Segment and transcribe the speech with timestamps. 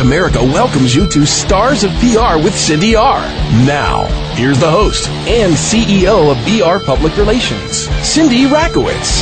[0.00, 3.20] America welcomes you to Stars of PR with Cindy R.
[3.66, 4.04] Now,
[4.34, 9.20] here's the host and CEO of VR Public Relations, Cindy Rakowitz.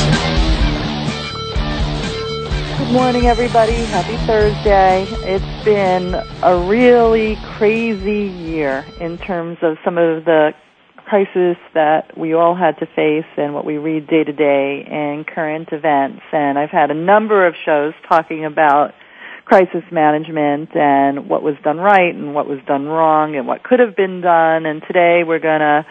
[2.77, 3.73] Good morning, everybody.
[3.73, 5.05] Happy Thursday.
[5.25, 10.53] It's been a really crazy year in terms of some of the
[11.05, 15.25] crises that we all had to face and what we read day to day in
[15.25, 16.21] current events.
[16.31, 18.93] And I've had a number of shows talking about
[19.49, 23.79] crisis management and what was done right and what was done wrong and what could
[23.79, 24.67] have been done.
[24.67, 25.87] And today we're going to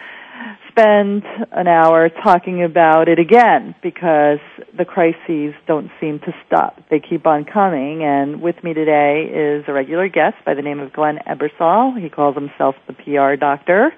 [0.69, 4.39] spend an hour talking about it again because
[4.77, 6.81] the crises don't seem to stop.
[6.89, 8.01] They keep on coming.
[8.01, 12.01] And with me today is a regular guest by the name of Glenn Ebersole.
[12.01, 13.91] He calls himself the PR doctor.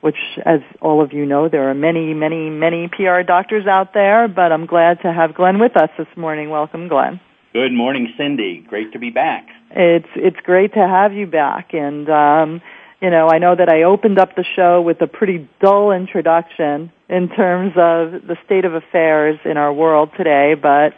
[0.00, 4.28] Which, as all of you know, there are many, many, many PR doctors out there,
[4.28, 6.50] but I'm glad to have Glenn with us this morning.
[6.50, 7.20] Welcome, Glenn.
[7.54, 8.66] Good morning, Cindy.
[8.68, 9.46] Great to be back.
[9.70, 12.60] It's it's great to have you back, and um,
[13.00, 16.90] you know I know that I opened up the show with a pretty dull introduction
[17.08, 20.94] in terms of the state of affairs in our world today, but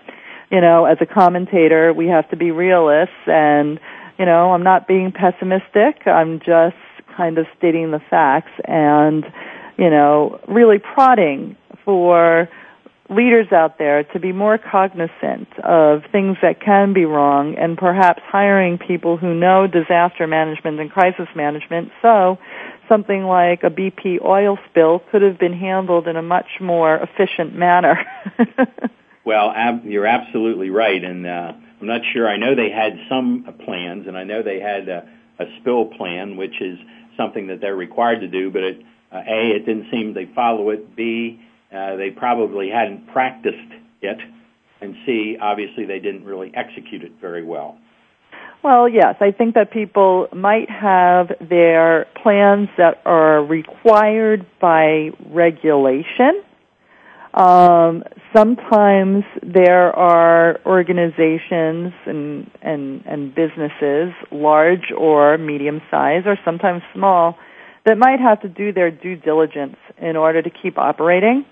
[0.50, 3.78] you know as a commentator we have to be realists, and
[4.18, 6.06] you know I'm not being pessimistic.
[6.06, 6.76] I'm just
[7.18, 9.26] kind of stating the facts, and
[9.76, 12.48] you know really prodding for
[13.08, 18.20] leaders out there to be more cognizant of things that can be wrong and perhaps
[18.26, 22.38] hiring people who know disaster management and crisis management so
[22.88, 27.54] something like a BP oil spill could have been handled in a much more efficient
[27.54, 28.04] manner.
[29.24, 29.52] well,
[29.84, 32.28] you're absolutely right and uh, I'm not sure.
[32.28, 35.08] I know they had some plans and I know they had a,
[35.38, 36.78] a spill plan which is
[37.16, 40.70] something that they're required to do but it, uh, A, it didn't seem they follow
[40.70, 40.96] it.
[40.96, 41.40] B,
[41.72, 43.72] uh, they probably hadn't practiced
[44.02, 44.18] it,
[44.80, 47.78] and C, obviously they didn't really execute it very well.
[48.62, 56.42] Well, yes, I think that people might have their plans that are required by regulation.
[57.34, 58.02] Um,
[58.34, 67.36] sometimes there are organizations and, and, and businesses, large or medium size, or sometimes small,
[67.84, 71.44] that might have to do their due diligence in order to keep operating.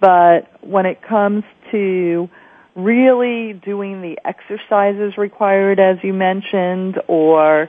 [0.00, 2.28] But when it comes to
[2.74, 7.68] really doing the exercises required, as you mentioned, or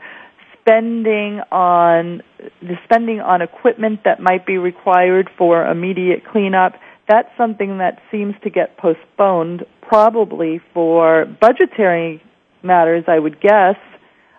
[0.59, 2.21] spending on
[2.61, 6.73] the spending on equipment that might be required for immediate cleanup,
[7.07, 12.21] that's something that seems to get postponed probably for budgetary
[12.61, 13.77] matters, I would guess,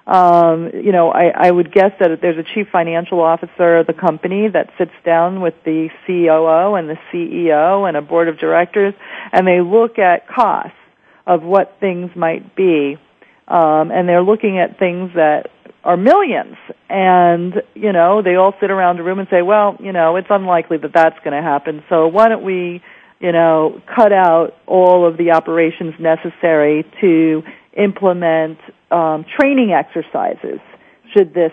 [0.07, 3.93] um, you know, I, I would guess that there's a chief financial officer of the
[3.93, 8.95] company that sits down with the COO and the CEO and a board of directors,
[9.33, 10.73] and they look at costs
[11.27, 12.97] of what things might be,
[13.47, 15.51] um, and they're looking at things that
[15.85, 16.57] are millions,
[16.89, 20.29] and you know, they all sit around a room and say, well, you know, it's
[20.31, 22.83] unlikely that that's going to happen, so why don't we
[23.21, 27.43] you know, cut out all of the operations necessary to
[27.77, 28.59] implement
[28.91, 30.61] um, training exercises
[31.15, 31.53] should this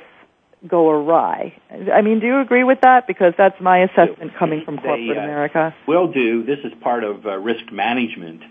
[0.68, 1.54] go awry.
[1.94, 3.06] I mean, do you agree with that?
[3.08, 5.76] Because that's my assessment coming from corporate they, uh, America.
[5.88, 6.44] Will do.
[6.44, 8.42] This is part of uh, risk management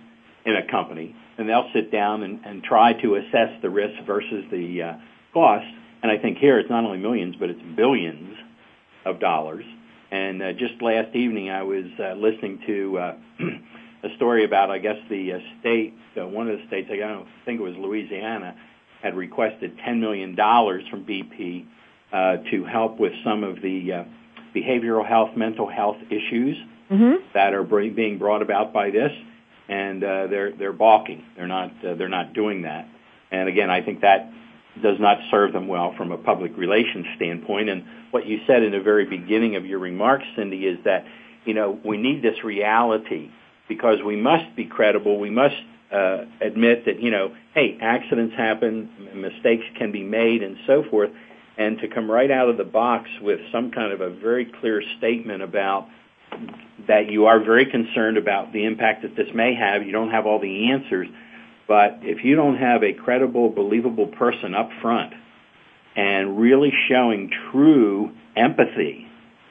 [0.44, 4.44] in a company, and they'll sit down and, and try to assess the risk versus
[4.50, 4.94] the uh,
[5.32, 5.66] cost.
[6.02, 8.36] And I think here it's not only millions, but it's billions
[9.04, 9.64] of dollars.
[10.10, 13.14] And uh, just last evening, I was uh, listening to uh,
[14.10, 17.28] a story about, I guess, the uh, state, uh, one of the states, I don't
[17.44, 18.56] think it was Louisiana,
[19.02, 21.66] had requested $10 million from BP
[22.12, 24.04] uh, to help with some of the uh,
[24.54, 26.56] behavioral health, mental health issues
[26.90, 27.26] mm-hmm.
[27.34, 29.12] that are br- being brought about by this,
[29.68, 31.24] and uh, they're they're balking.
[31.36, 32.88] They're not uh, they're not doing that.
[33.30, 34.32] And again, I think that
[34.82, 37.68] does not serve them well from a public relations standpoint.
[37.68, 41.04] And what you said in the very beginning of your remarks, Cindy, is that
[41.44, 43.30] you know we need this reality
[43.68, 45.18] because we must be credible.
[45.18, 45.56] We must
[45.92, 51.10] uh, admit that you know, hey, accidents happen, mistakes can be made, and so forth.
[51.58, 54.82] and to come right out of the box with some kind of a very clear
[54.98, 55.88] statement about
[56.86, 59.82] that you are very concerned about the impact that this may have.
[59.82, 61.08] You don't have all the answers,
[61.66, 65.14] but if you don't have a credible, believable person up front
[65.96, 69.06] and really showing true empathy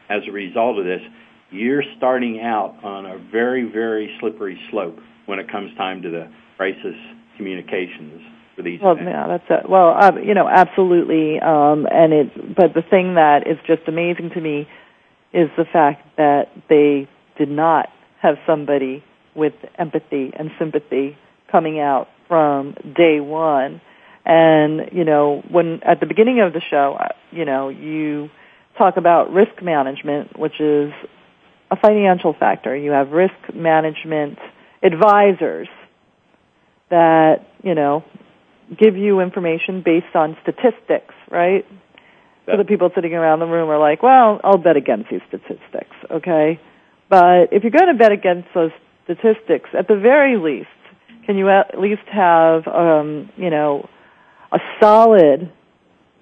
[0.09, 1.01] as a result of this,
[1.55, 6.31] you're starting out on a very, very slippery slope when it comes time to the
[6.57, 6.95] crisis
[7.37, 8.21] communications
[8.55, 8.79] for these.
[8.81, 9.11] Well, events.
[9.11, 9.69] yeah, that's it.
[9.69, 11.39] Well, uh, you know, absolutely.
[11.39, 14.67] Um, and it, but the thing that is just amazing to me
[15.33, 17.89] is the fact that they did not
[18.21, 19.03] have somebody
[19.35, 21.17] with empathy and sympathy
[21.51, 23.81] coming out from day one.
[24.25, 26.97] And, you know, when at the beginning of the show,
[27.31, 28.29] you know, you
[28.77, 30.91] talk about risk management, which is
[31.75, 32.75] a financial factor.
[32.75, 34.39] You have risk management
[34.83, 35.67] advisors
[36.89, 38.03] that, you know,
[38.77, 41.65] give you information based on statistics, right?
[42.45, 45.95] So the people sitting around the room are like, well, I'll bet against these statistics,
[46.11, 46.59] okay?
[47.09, 48.71] But if you're going to bet against those
[49.03, 50.67] statistics, at the very least,
[51.25, 53.87] can you at least have, um, you know,
[54.51, 55.51] a solid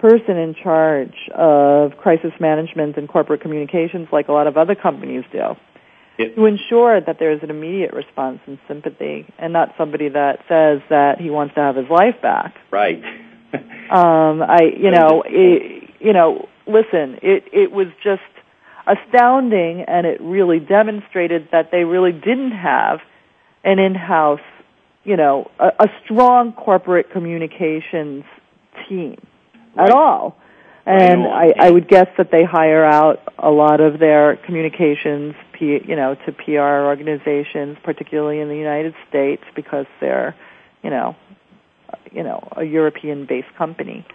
[0.04, 5.24] person in charge of crisis management and corporate communications like a lot of other companies
[5.32, 5.56] do?
[6.36, 10.82] To ensure that there is an immediate response and sympathy and not somebody that says
[10.90, 12.56] that he wants to have his life back.
[12.70, 13.02] right.
[13.92, 18.22] Um, I, you know, it, you know, listen, it, it was just
[18.88, 23.02] astounding and it really demonstrated that they really didn't have
[23.64, 24.42] an in-house,
[25.04, 28.24] you know, a, a strong corporate communications
[28.90, 29.18] team
[29.76, 29.90] Right.
[29.90, 30.38] at all.
[30.86, 31.28] And on.
[31.28, 35.96] I, I would guess that they hire out a lot of their communications, P, you
[35.96, 40.36] know, to PR organizations, particularly in the United States, because they're,
[40.84, 41.16] you know,
[42.12, 44.06] you know, a European-based company.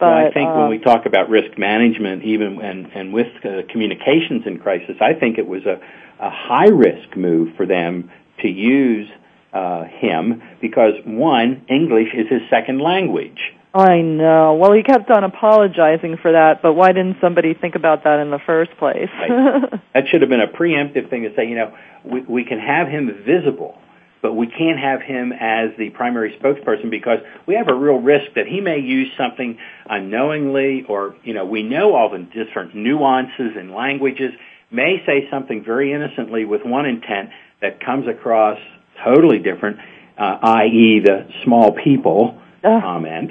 [0.00, 3.28] But well, I think when um, we talk about risk management, even and and with
[3.44, 5.78] uh, communications in crisis, I think it was a,
[6.18, 8.10] a high risk move for them
[8.40, 9.08] to use
[9.52, 13.38] uh, him because one, English is his second language.
[13.72, 14.54] I know.
[14.54, 18.30] Well, he kept on apologizing for that, but why didn't somebody think about that in
[18.30, 19.08] the first place?
[19.20, 19.80] Right.
[19.94, 22.88] That should have been a preemptive thing to say, you know, we, we can have
[22.88, 23.78] him visible,
[24.22, 28.32] but we can't have him as the primary spokesperson because we have a real risk
[28.34, 29.58] that he may use something
[29.88, 34.32] unknowingly or, you know, we know all the different nuances and languages,
[34.70, 37.30] may say something very innocently with one intent
[37.60, 38.58] that comes across
[39.04, 39.78] totally different,
[40.18, 41.00] uh, i.e.
[41.04, 43.30] the small people comment.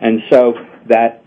[0.00, 0.54] And so
[0.88, 1.24] that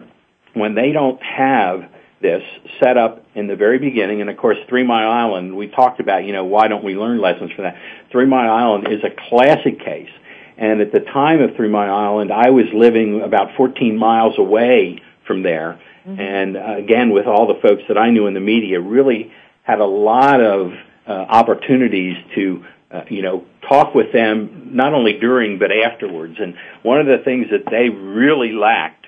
[0.54, 1.90] when they don't have
[2.20, 2.42] this
[2.82, 6.24] set up in the very beginning, and of course Three Mile Island, we talked about,
[6.24, 7.78] you know, why don't we learn lessons from that?
[8.10, 10.10] Three Mile Island is a classic case.
[10.58, 15.02] And at the time of Three Mile Island, I was living about 14 miles away
[15.26, 15.78] from there.
[16.06, 19.32] And uh, again, with all the folks that I knew in the media, really
[19.64, 20.72] had a lot of
[21.06, 22.64] uh, opportunities to,
[22.96, 26.36] uh, you know, talk with them not only during but afterwards.
[26.40, 29.06] And one of the things that they really lacked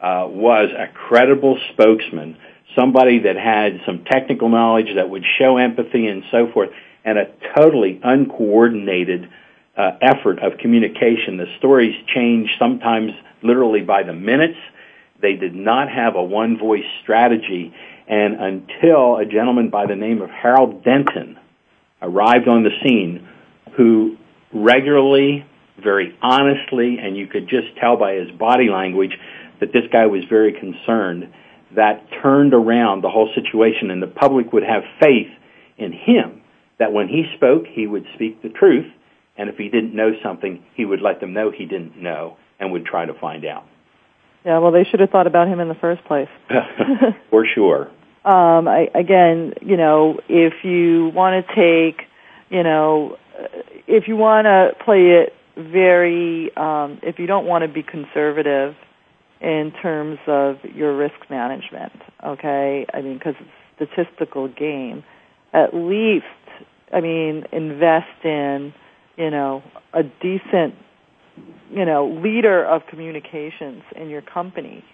[0.00, 2.36] uh, was a credible spokesman,
[2.76, 6.70] somebody that had some technical knowledge that would show empathy and so forth,
[7.04, 7.26] and a
[7.56, 9.28] totally uncoordinated
[9.76, 11.36] uh, effort of communication.
[11.36, 13.12] The stories changed sometimes
[13.42, 14.58] literally by the minutes.
[15.20, 17.72] They did not have a one voice strategy,
[18.08, 21.38] and until a gentleman by the name of Harold Denton
[22.02, 23.28] arrived on the scene,
[23.76, 24.16] who
[24.52, 25.44] regularly,
[25.82, 29.12] very honestly, and you could just tell by his body language
[29.60, 31.32] that this guy was very concerned,
[31.74, 35.28] that turned around the whole situation, and the public would have faith
[35.76, 36.42] in him
[36.78, 38.86] that when he spoke, he would speak the truth,
[39.36, 42.72] and if he didn't know something, he would let them know he didn't know and
[42.72, 43.64] would try to find out.
[44.44, 46.28] yeah, well, they should have thought about him in the first place.
[47.30, 47.90] For sure.
[48.24, 52.06] Um, I, again, you know, if you want to take,
[52.50, 53.46] you know, uh,
[53.86, 58.74] if you want to play it very, um, if you don't want to be conservative
[59.40, 61.92] in terms of your risk management,
[62.24, 62.86] okay?
[62.92, 65.04] I mean, because it's a statistical game.
[65.52, 66.24] At least,
[66.92, 68.74] I mean, invest in,
[69.16, 70.74] you know, a decent,
[71.70, 74.84] you know, leader of communications in your company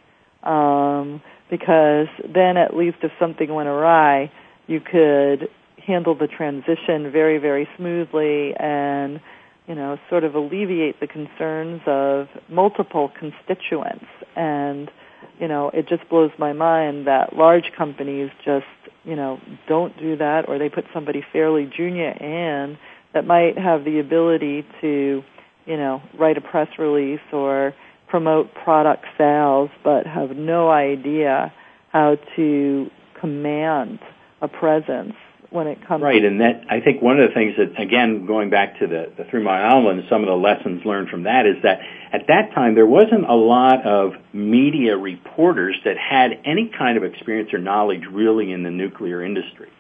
[0.45, 4.31] um, because then at least if something went awry,
[4.67, 5.49] you could
[5.87, 9.21] handle the transition very, very smoothly and,
[9.67, 14.07] you know, sort of alleviate the concerns of multiple constituents.
[14.37, 14.91] And,
[15.39, 18.67] you know, it just blows my mind that large companies just,
[19.05, 22.79] you know, don't do that or they put somebody fairly junior in
[23.13, 25.23] that might have the ability to,
[25.67, 27.75] you know, write a press release or
[28.15, 31.53] promote product sales, but have no idea
[31.89, 32.89] how to
[33.21, 33.99] command
[34.41, 35.15] a presence
[35.51, 38.51] when it comes right and that i think one of the things that again going
[38.51, 41.57] back to the, the three mile island some of the lessons learned from that is
[41.63, 41.81] that
[42.13, 47.03] at that time there wasn't a lot of media reporters that had any kind of
[47.03, 49.71] experience or knowledge really in the nuclear industry.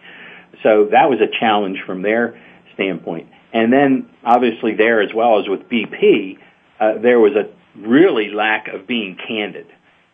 [0.62, 2.40] So that was a challenge from their
[2.74, 3.28] standpoint.
[3.52, 6.38] And then obviously there as well as with bp
[6.80, 9.66] uh, there was a really lack of being candid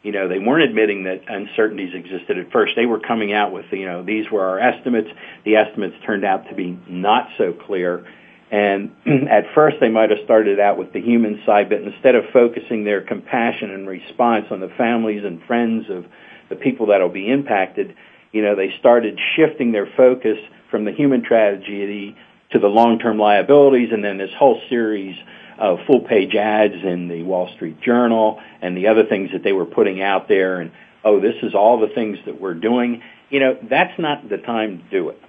[0.02, 2.72] you know, they weren't admitting that uncertainties existed at first.
[2.74, 5.10] They were coming out with, you know, these were our estimates.
[5.44, 8.06] The estimates turned out to be not so clear.
[8.50, 8.92] And
[9.28, 12.84] at first they might have started out with the human side, but instead of focusing
[12.84, 16.06] their compassion and response on the families and friends of
[16.48, 17.94] the people that will be impacted,
[18.32, 20.38] you know, they started shifting their focus
[20.70, 22.16] from the human tragedy
[22.52, 25.16] to the long-term liabilities and then this whole series
[25.60, 29.52] uh, full page ads in the Wall Street Journal and the other things that they
[29.52, 30.72] were putting out there and
[31.04, 33.02] oh this is all the things that we're doing.
[33.28, 35.20] You know that's not the time to do it.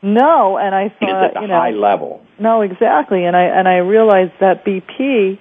[0.00, 2.24] No and i thought it's at the you know, high level.
[2.38, 5.38] No exactly and i and i realized that bp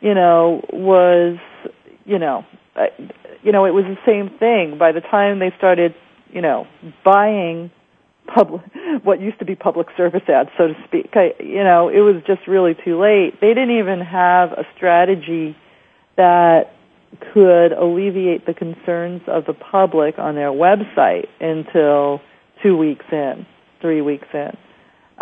[0.00, 1.38] you know was
[2.04, 2.44] you know
[2.74, 2.86] uh,
[3.42, 4.78] you know it was the same thing.
[4.78, 5.94] By the time they started
[6.32, 6.66] you know
[7.04, 7.70] buying
[8.26, 8.62] public
[9.02, 11.10] what used to be public service ads so to speak.
[11.14, 13.40] I, you know it was just really too late.
[13.40, 15.56] They didn't even have a strategy
[16.16, 16.74] that
[17.32, 22.20] could alleviate the concerns of the public on their website until
[22.62, 23.46] two weeks in
[23.80, 24.56] three weeks in.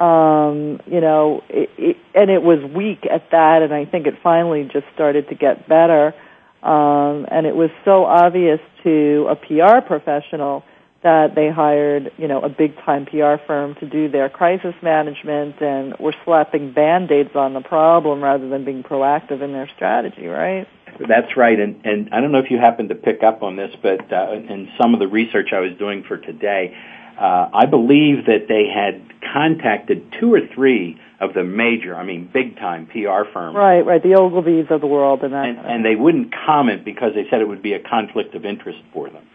[0.02, 4.14] Um you know it, it, and it was weak at that and i think it
[4.22, 6.14] finally just started to get better.
[6.62, 10.64] Um and it was so obvious to a pr professional
[11.02, 15.60] that they hired, you know, a big time PR firm to do their crisis management
[15.62, 20.68] and were slapping band-aids on the problem rather than being proactive in their strategy, right?
[21.08, 21.58] That's right.
[21.58, 24.32] And, and I don't know if you happen to pick up on this, but uh,
[24.32, 26.76] in some of the research I was doing for today,
[27.18, 29.02] uh, I believe that they had
[29.32, 33.56] contacted two or three of the major, I mean, big time PR firms.
[33.56, 35.46] Right, right, the Ogilvies of the world and that.
[35.46, 38.80] And, and they wouldn't comment because they said it would be a conflict of interest
[38.92, 39.26] for them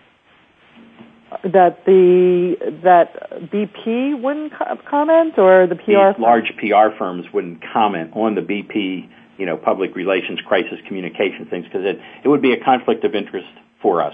[1.43, 4.53] that the that BP wouldn't
[4.85, 9.95] comment or the PR large PR firms wouldn't comment on the BP, you know, public
[9.95, 13.47] relations crisis communication things because it it would be a conflict of interest
[13.81, 14.13] for us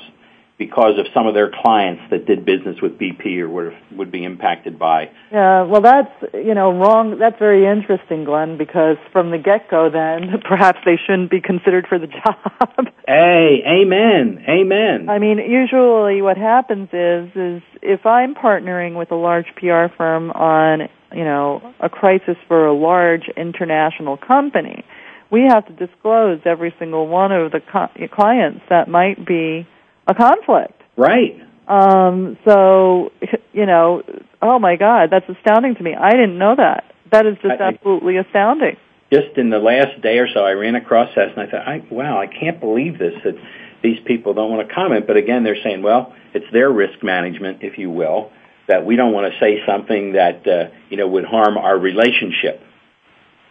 [0.62, 4.24] because of some of their clients that did business with BP or would would be
[4.24, 5.10] impacted by.
[5.32, 7.18] Yeah, well, that's you know wrong.
[7.18, 11.88] That's very interesting, Glenn, because from the get go, then perhaps they shouldn't be considered
[11.89, 12.94] for the job.
[13.08, 15.10] hey, amen, amen.
[15.10, 20.30] I mean, usually what happens is is if I'm partnering with a large PR firm
[20.30, 24.86] on you know a crisis for a large international company,
[25.32, 29.65] we have to disclose every single one of the co- clients that might be
[30.12, 30.82] a conflict.
[30.98, 31.41] Right.
[31.68, 33.12] Um, so,
[33.53, 34.03] you know,
[34.41, 35.96] oh my God, that's astounding to me.
[35.96, 36.94] I didn't know that.
[37.12, 38.77] That is just I, absolutely astounding.
[39.12, 41.84] Just in the last day or so, I ran across that and I thought, I,
[41.89, 43.36] wow, I can't believe this, that
[43.84, 45.08] these people don't want to comment.
[45.08, 48.32] But again, they're saying, well, it's their risk management, if you will,
[48.68, 52.62] that we don't want to say something that, uh, you know, would harm our relationship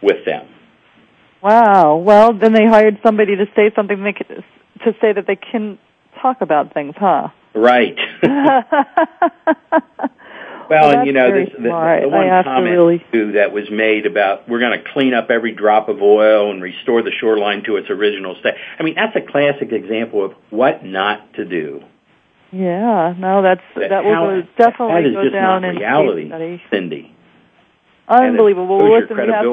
[0.01, 0.47] with them.
[1.41, 1.97] Wow.
[1.97, 4.43] Well, then they hired somebody to say something they could,
[4.85, 5.79] to say that they can
[6.21, 7.29] talk about things, huh?
[7.53, 7.97] Right.
[8.23, 8.63] well,
[10.69, 13.05] well and you know, this, the, the, one comment really...
[13.11, 16.61] too that was made about we're going to clean up every drop of oil and
[16.61, 18.53] restore the shoreline to its original state.
[18.79, 21.83] I mean, that's a classic example of what not to do.
[22.51, 26.61] Yeah, no, that's that, that will definitely that is go just down not in reality,
[26.69, 27.15] Cindy.
[28.07, 28.77] Unbelievable.
[28.77, 29.45] Well, listen, we have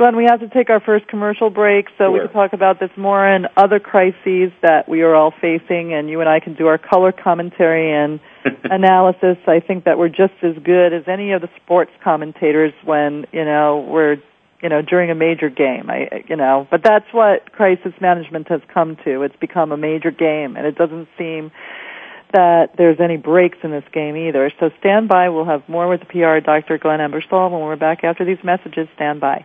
[0.00, 2.12] Glenn, we have to take our first commercial break so sure.
[2.12, 6.08] we can talk about this more and other crises that we are all facing and
[6.08, 8.18] you and I can do our color commentary and
[8.64, 9.36] analysis.
[9.46, 13.44] I think that we're just as good as any of the sports commentators when, you
[13.44, 14.16] know, we're
[14.62, 15.90] you know, during a major game.
[15.90, 19.20] I you know, but that's what crisis management has come to.
[19.20, 21.52] It's become a major game and it doesn't seem
[22.32, 24.50] that there's any breaks in this game either.
[24.60, 25.28] So stand by.
[25.28, 26.78] We'll have more with the PR Dr.
[26.78, 28.88] Glenn Ebersole when we're back after these messages.
[28.94, 29.44] Stand by.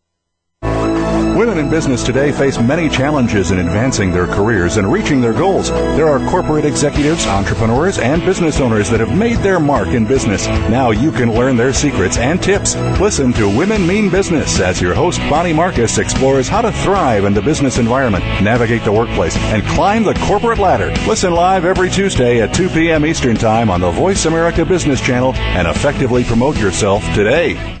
[1.41, 5.71] Women in business today face many challenges in advancing their careers and reaching their goals.
[5.71, 10.45] There are corporate executives, entrepreneurs, and business owners that have made their mark in business.
[10.47, 12.75] Now you can learn their secrets and tips.
[12.99, 17.33] Listen to Women Mean Business as your host, Bonnie Marcus, explores how to thrive in
[17.33, 20.93] the business environment, navigate the workplace, and climb the corporate ladder.
[21.07, 23.03] Listen live every Tuesday at 2 p.m.
[23.03, 27.80] Eastern Time on the Voice America Business Channel and effectively promote yourself today.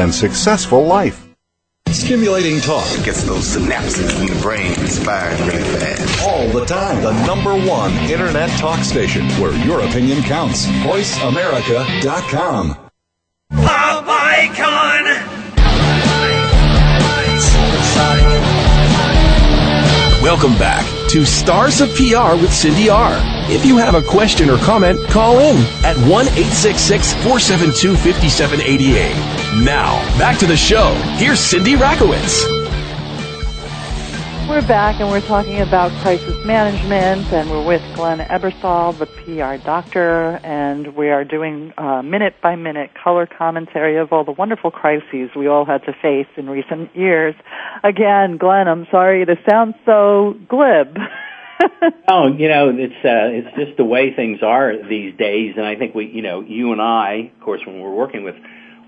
[0.00, 1.28] and successful life.
[1.88, 2.86] Stimulating talk.
[2.98, 6.26] It gets those synapses in the brain firing really fast.
[6.26, 7.02] All the time.
[7.02, 10.66] The number one internet talk station where your opinion counts.
[10.66, 12.76] VoiceAmerica.com.
[13.50, 15.04] Pop icon!
[20.22, 23.18] Welcome back to Stars of PR with Cindy R.
[23.50, 29.64] If you have a question or comment, call in at 1 866 472 5788.
[29.64, 30.94] Now, back to the show.
[31.16, 32.59] Here's Cindy Rakowitz.
[34.50, 39.64] We're back and we're talking about crisis management and we're with Glenn Ebersole, the PR
[39.64, 44.72] doctor, and we are doing uh, minute by minute color commentary of all the wonderful
[44.72, 47.36] crises we all had to face in recent years.
[47.84, 50.98] Again, Glenn, I'm sorry to sound so glib.
[52.08, 55.76] oh, you know, it's uh, it's just the way things are these days, and I
[55.76, 58.34] think we, you know, you and I, of course, when we're working with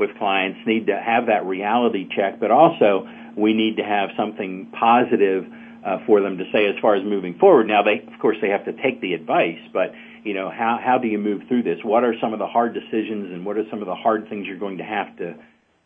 [0.01, 4.73] with clients, need to have that reality check, but also we need to have something
[4.79, 5.47] positive
[5.85, 7.67] uh, for them to say as far as moving forward.
[7.67, 9.93] Now, they, of course, they have to take the advice, but
[10.25, 11.79] you know, how how do you move through this?
[11.83, 14.47] What are some of the hard decisions, and what are some of the hard things
[14.47, 15.35] you're going to have to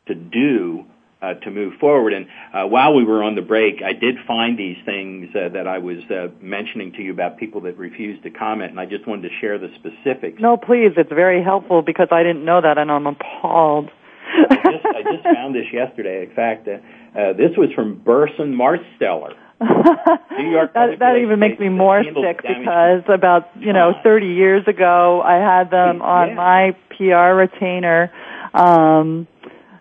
[0.08, 0.84] to do
[1.22, 2.12] uh, to move forward?
[2.12, 5.66] And uh, while we were on the break, I did find these things uh, that
[5.66, 9.06] I was uh, mentioning to you about people that refused to comment, and I just
[9.06, 10.38] wanted to share the specifics.
[10.38, 13.90] No, please, it's very helpful because I didn't know that, and I'm appalled.
[14.28, 16.24] I just I just found this yesterday.
[16.28, 16.78] In fact, uh,
[17.16, 19.34] uh, this was from Burson Marsteller.
[19.60, 24.68] New York that that even makes me more sick because about you know 30 years
[24.68, 26.34] ago I had them on Yeah.
[26.34, 28.12] my PR retainer
[28.52, 29.26] um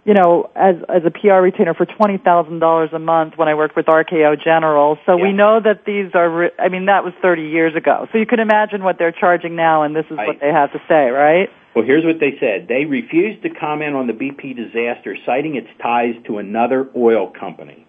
[0.06, 3.88] you know as as a PR retainer for $20,000 a month when I worked with
[3.88, 4.98] RKO General.
[5.06, 8.08] So we know that these are re- I mean that was 30 years ago.
[8.13, 10.71] So you can imagine what they're charging now and this is I- what they have
[10.71, 12.69] to say right Well, here's what they said.
[12.69, 17.85] They refused to comment on the BP disaster, citing its ties to another oil company.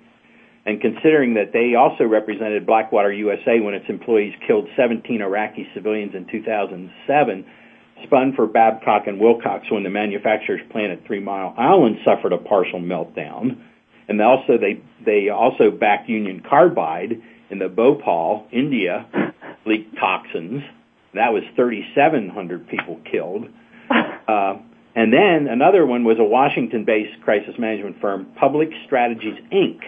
[0.66, 6.16] And considering that they also represented Blackwater USA when its employees killed 17 Iraqi civilians
[6.16, 7.46] in 2007,
[8.03, 12.38] spun for Babcock and Wilcox when the manufacturer's plant at Three Mile Island suffered a
[12.38, 13.57] partial meltdown.
[14.09, 19.07] And also they, they also backed Union Carbide in the Bhopal, India,
[19.64, 20.64] leaked toxins.
[21.14, 23.46] That was 3,700 people killed.
[24.27, 24.59] Uh,
[24.96, 29.79] and then another one was a Washington-based crisis management firm, Public Strategies Inc.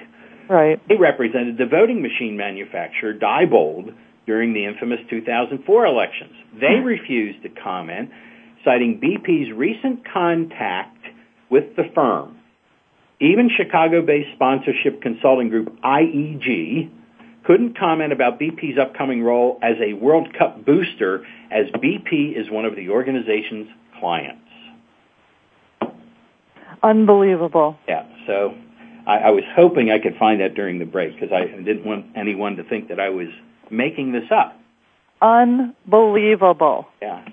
[0.49, 3.95] right They represented the voting machine manufacturer Diebold
[4.27, 6.35] during the infamous 2004 elections.
[6.61, 8.11] They refused to comment,
[8.65, 10.99] citing BP's recent contact
[11.51, 12.39] with the firm.
[13.21, 16.91] Even Chicago-based sponsorship consulting group IEG
[17.45, 22.67] couldn't comment about BP's upcoming role as a World Cup booster as BP is one
[22.67, 24.43] of the organization's clients.
[26.83, 28.55] unbelievable Yeah, so
[29.07, 32.07] I, I was hoping I could find that during the break because I didn't want
[32.15, 33.29] anyone to think that I was
[33.71, 34.59] making this up.
[35.23, 36.87] unbelievable.
[37.03, 37.25] Yeah.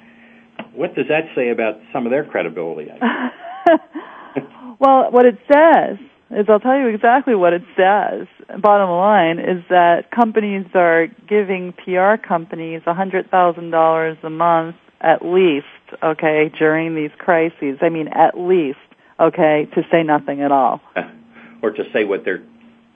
[0.74, 2.90] What does that say about some of their credibility?
[4.80, 5.98] well, what it says
[6.32, 8.28] is I'll tell you exactly what it says.
[8.62, 15.66] Bottom line is that companies are giving PR companies $100,000 a month at least,
[16.04, 17.80] okay, during these crises.
[17.82, 18.78] I mean, at least,
[19.20, 20.82] okay, to say nothing at all.
[21.62, 22.44] or to say what they're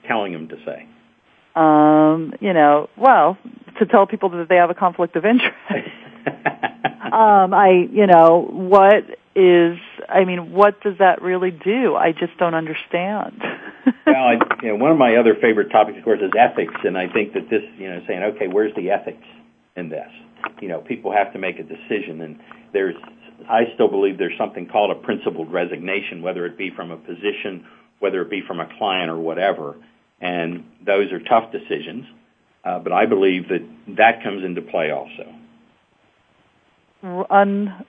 [0.06, 0.86] telling them to say.
[1.54, 3.36] Um, you know, well,
[3.78, 5.56] to tell people that they have a conflict of interest.
[7.12, 11.96] um, I, you know, what is, I mean, what does that really do?
[11.96, 13.40] I just don't understand.
[14.06, 16.96] well, I, you know, one of my other favorite topics, of course, is ethics, and
[16.96, 19.26] I think that this, you know, saying, okay, where's the ethics
[19.76, 20.08] in this?
[20.60, 22.40] You know, people have to make a decision, and
[22.72, 22.94] there's,
[23.48, 27.66] I still believe there's something called a principled resignation, whether it be from a position,
[27.98, 29.76] whether it be from a client or whatever,
[30.20, 32.06] and those are tough decisions.
[32.64, 35.34] Uh, but I believe that that comes into play also.
[37.30, 37.84] Un-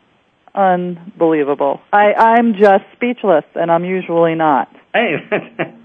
[0.56, 1.82] unbelievable.
[1.92, 4.70] I, I'm just speechless, and I'm usually not.
[4.94, 5.16] Hey,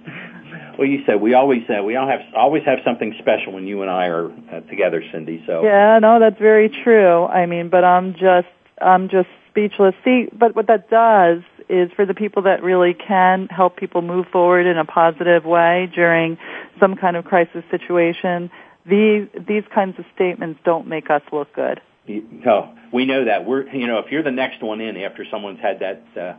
[0.79, 3.83] well, you said we always uh, we all have always have something special when you
[3.83, 5.43] and I are uh, together, Cindy.
[5.47, 7.25] So yeah, no, that's very true.
[7.25, 8.49] I mean, but I'm just
[8.81, 9.95] I'm just speechless.
[10.05, 14.27] See, but what that does is for the people that really can help people move
[14.31, 16.39] forward in a positive way during
[16.79, 18.51] some kind of crisis situation.
[18.85, 21.81] These these kinds of statements don't make us look good.
[22.07, 23.47] No, we know that.
[23.47, 26.35] We're you know if you're the next one in after someone's had that uh,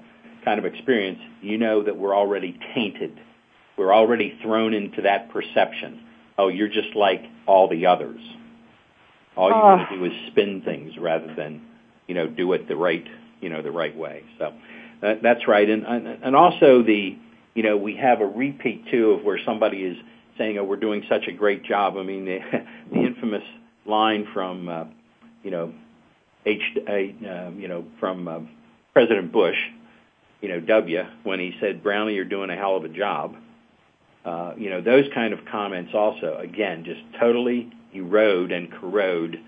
[0.46, 3.20] kind of experience, you know that we're already tainted.
[3.78, 6.04] We're already thrown into that perception.
[6.38, 8.20] Oh, you're just like all the others.
[9.36, 11.62] All you uh, want to do is spin things rather than
[12.08, 13.06] you know do it the right
[13.40, 14.24] you know the right way.
[14.40, 14.54] So
[15.04, 17.18] uh, that's right, and and also the
[17.54, 19.98] you know we have a repeat too of where somebody is
[20.38, 22.40] saying, "Oh, we're doing such a great job." I mean, the,
[22.92, 23.44] the infamous
[23.86, 24.86] line from uh,
[25.44, 25.74] you know
[26.46, 28.40] H uh, you know from uh,
[28.94, 29.58] President Bush,
[30.42, 33.36] you know W, when he said, "Brownie, you're doing a hell of a job."
[34.28, 39.40] Uh, you know those kind of comments also again just totally erode and corrode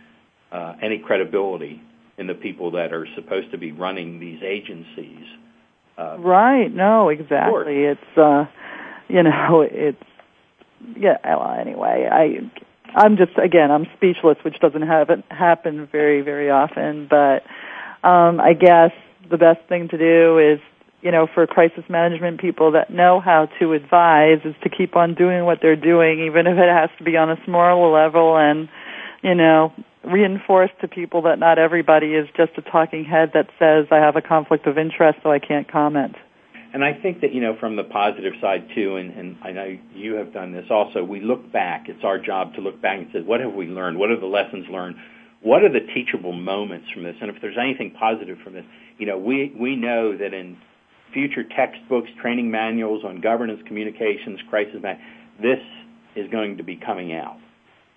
[0.54, 1.82] uh, any credibility
[2.18, 5.26] in the people that are supposed to be running these agencies.
[5.98, 6.74] Uh, right.
[6.74, 7.84] No, exactly.
[7.84, 8.46] It's uh,
[9.10, 10.02] you know, it's
[10.98, 11.18] yeah.
[11.26, 12.50] Well, anyway, I
[12.96, 17.08] I'm just again I'm speechless, which doesn't happen happen very very often.
[17.10, 17.44] But
[18.08, 18.92] um, I guess
[19.30, 20.62] the best thing to do is
[21.02, 25.16] you know for crisis management people that know how to advise is to keep on
[25.16, 28.70] doing what they're doing, even if it has to be on a smaller level and
[29.24, 33.88] you know reinforce to people that not everybody is just a talking head that says
[33.92, 36.16] I have a conflict of interest so I can't comment.
[36.72, 39.78] And I think that, you know, from the positive side too, and, and I know
[39.94, 41.90] you have done this also, we look back.
[41.90, 43.98] It's our job to look back and say, what have we learned?
[43.98, 44.96] What are the lessons learned?
[45.42, 47.16] What are the teachable moments from this?
[47.22, 48.66] And if there's anything positive from this,
[49.00, 50.58] you know, we, we know that in
[51.14, 55.00] future textbooks, training manuals on governance, communications, crisis management,
[55.42, 55.60] this
[56.16, 57.38] is going to be coming out.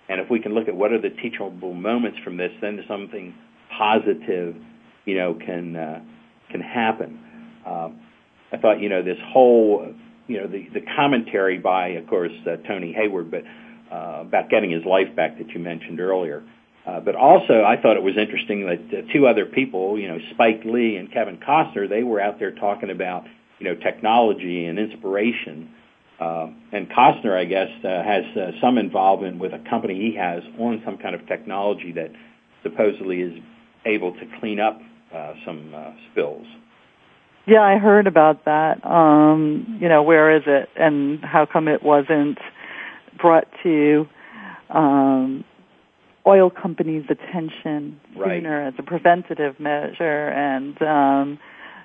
[0.09, 3.35] And if we can look at what are the teachable moments from this, then something
[3.77, 4.57] positive,
[5.05, 6.01] you know, can uh,
[6.51, 7.19] can happen.
[7.67, 7.91] Uh,
[8.53, 9.95] I thought, you know, this whole,
[10.27, 13.43] you know, the the commentary by, of course, uh, Tony Hayward, but
[13.91, 16.43] uh, about getting his life back that you mentioned earlier.
[16.87, 20.19] Uh, but also, I thought it was interesting that uh, two other people, you know,
[20.35, 23.25] Spike Lee and Kevin Costner, they were out there talking about,
[23.61, 25.73] you know, technology and inspiration
[26.23, 30.43] uh, and Costner, I guess, uh, has uh, some involvement with a company he has
[30.59, 32.13] on some kind of technology that
[32.63, 33.43] supposedly is
[33.87, 34.81] able to clean up
[35.13, 36.47] uh, some uh, spills.
[37.47, 38.87] Yeah, I heard about that.
[38.87, 42.39] Um, you know, where is it, and how come it wasn't
[43.19, 44.07] brought to
[44.71, 45.45] um,
[46.27, 48.69] oil companies' attention sooner right.
[48.69, 51.39] as a preventative measure, and um,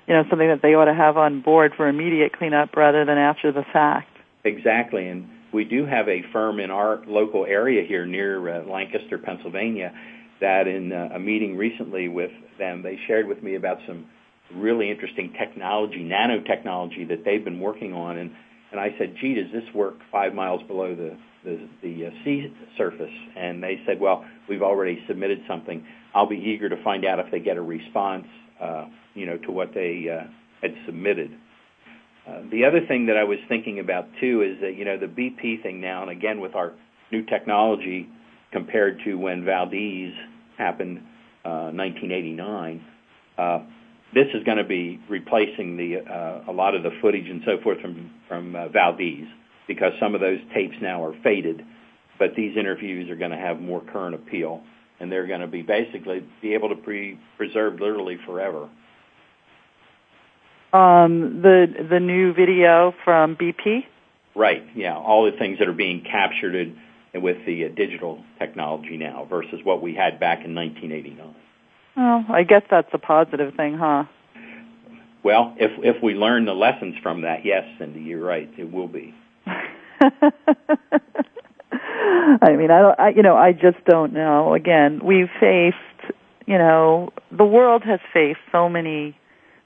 [0.06, 3.18] you know, something that they ought to have on board for immediate cleanup rather than
[3.18, 4.08] after the fact.
[4.44, 9.18] Exactly, and we do have a firm in our local area here near uh, Lancaster,
[9.18, 9.92] Pennsylvania,
[10.40, 14.06] that in uh, a meeting recently with them, they shared with me about some
[14.54, 18.30] really interesting technology, nanotechnology that they've been working on, and
[18.70, 22.52] and I said, "Gee, does this work five miles below the the, the uh, sea
[22.76, 25.84] surface?" And they said, "Well, we've already submitted something.
[26.14, 28.26] I'll be eager to find out if they get a response,
[28.60, 30.26] uh, you know, to what they uh,
[30.62, 31.30] had submitted."
[32.26, 35.06] Uh, the other thing that I was thinking about too is that you know the
[35.06, 36.72] BP thing now, and again with our
[37.10, 38.08] new technology
[38.52, 40.12] compared to when Valdez
[40.56, 40.98] happened,
[41.44, 42.84] uh, 1989.
[43.36, 43.60] Uh,
[44.14, 47.62] this is going to be replacing the uh, a lot of the footage and so
[47.62, 49.26] forth from from uh, Valdez
[49.68, 51.64] because some of those tapes now are faded,
[52.18, 54.62] but these interviews are going to have more current appeal.
[55.00, 58.68] and they're going to be basically be able to be preserved literally forever.
[60.72, 63.84] Um, the the new video from BP.
[64.34, 64.64] Right.
[64.74, 64.96] Yeah.
[64.96, 66.76] All the things that are being captured
[67.14, 71.34] with the uh, digital technology now versus what we had back in 1989.
[71.96, 74.04] Well, I guess that's a positive thing, huh?
[75.24, 78.48] Well, if if we learn the lessons from that, yes, Cindy, you're right.
[78.58, 79.14] It will be.
[82.40, 83.00] I mean, I don't.
[83.00, 84.54] I, you know, I just don't know.
[84.54, 85.76] Again, we've faced.
[86.46, 89.16] You know, the world has faced so many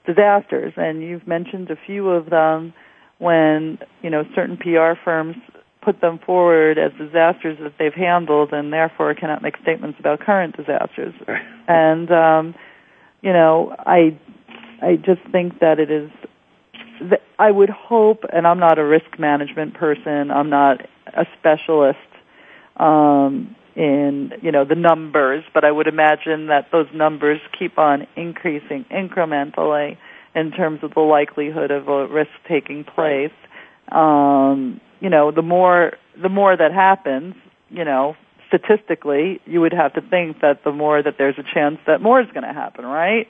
[0.05, 2.73] disasters, and you've mentioned a few of them
[3.19, 5.35] when you know certain PR firms
[5.81, 10.55] put them forward as disasters that they've handled, and therefore cannot make statements about current
[10.57, 11.13] disasters.
[11.67, 12.55] and um,
[13.21, 14.17] you know, I
[14.81, 16.09] I just think that it is.
[17.39, 20.31] I would hope, and I'm not a risk management person.
[20.31, 21.99] I'm not a specialist
[22.77, 28.07] um, in you know the numbers, but I would imagine that those numbers keep on
[28.15, 29.97] increasing incrementally
[30.35, 33.33] in terms of the likelihood of a risk taking place.
[33.91, 37.35] Um, you know, the more the more that happens,
[37.69, 38.15] you know,
[38.47, 42.21] statistically, you would have to think that the more that there's a chance that more
[42.21, 43.27] is going to happen, right?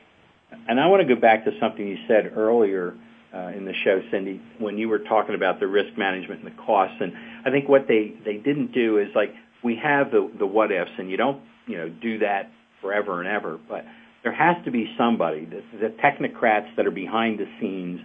[0.68, 2.96] And I want to go back to something you said earlier
[3.34, 6.62] uh, in the show, Cindy, when you were talking about the risk management and the
[6.62, 6.98] costs.
[7.00, 7.14] And
[7.46, 10.92] I think what they they didn't do is like we have the the what ifs,
[10.98, 13.86] and you don't you know do that forever and ever, but
[14.24, 18.00] there has to be somebody, the, the technocrats that are behind the scenes,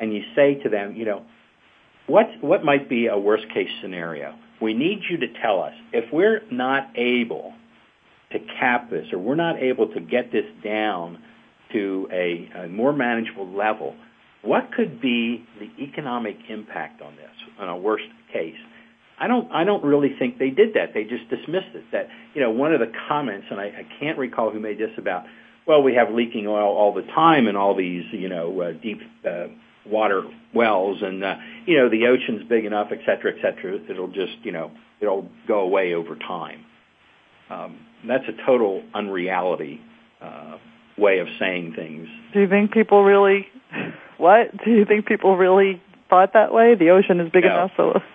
[0.00, 1.22] and you say to them, you know,
[2.06, 4.34] what what might be a worst case scenario?
[4.60, 7.54] We need you to tell us if we're not able
[8.32, 11.22] to cap this, or we're not able to get this down
[11.72, 13.94] to a, a more manageable level
[14.42, 18.56] what could be the economic impact on this on a worst case?
[19.18, 20.94] I don't I don't really think they did that.
[20.94, 21.84] They just dismissed it.
[21.92, 24.90] That you know one of the comments, and I, I can't recall who made this
[24.96, 25.24] about.
[25.66, 29.00] Well, we have leaking oil all the time in all these you know uh, deep
[29.28, 29.48] uh,
[29.84, 30.22] water
[30.54, 33.78] wells, and uh, you know the ocean's big enough, et cetera, et cetera.
[33.90, 36.64] It'll just you know it'll go away over time.
[37.50, 39.82] Um, that's a total unreality
[40.22, 40.56] uh,
[40.96, 42.08] way of saying things.
[42.32, 43.46] Do you think people really
[44.20, 44.56] what?
[44.64, 46.74] Do you think people really thought that way?
[46.74, 47.50] The ocean is big no.
[47.50, 48.00] enough, so.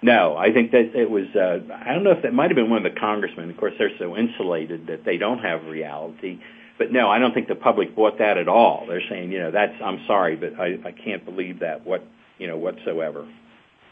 [0.00, 1.26] No, I think that it was.
[1.34, 3.50] Uh, I don't know if that might have been one of the congressmen.
[3.50, 6.38] Of course, they're so insulated that they don't have reality.
[6.78, 8.86] But no, I don't think the public bought that at all.
[8.86, 9.74] They're saying, you know, that's.
[9.82, 11.84] I'm sorry, but I, I can't believe that.
[11.84, 12.04] What
[12.38, 13.26] you know, whatsoever.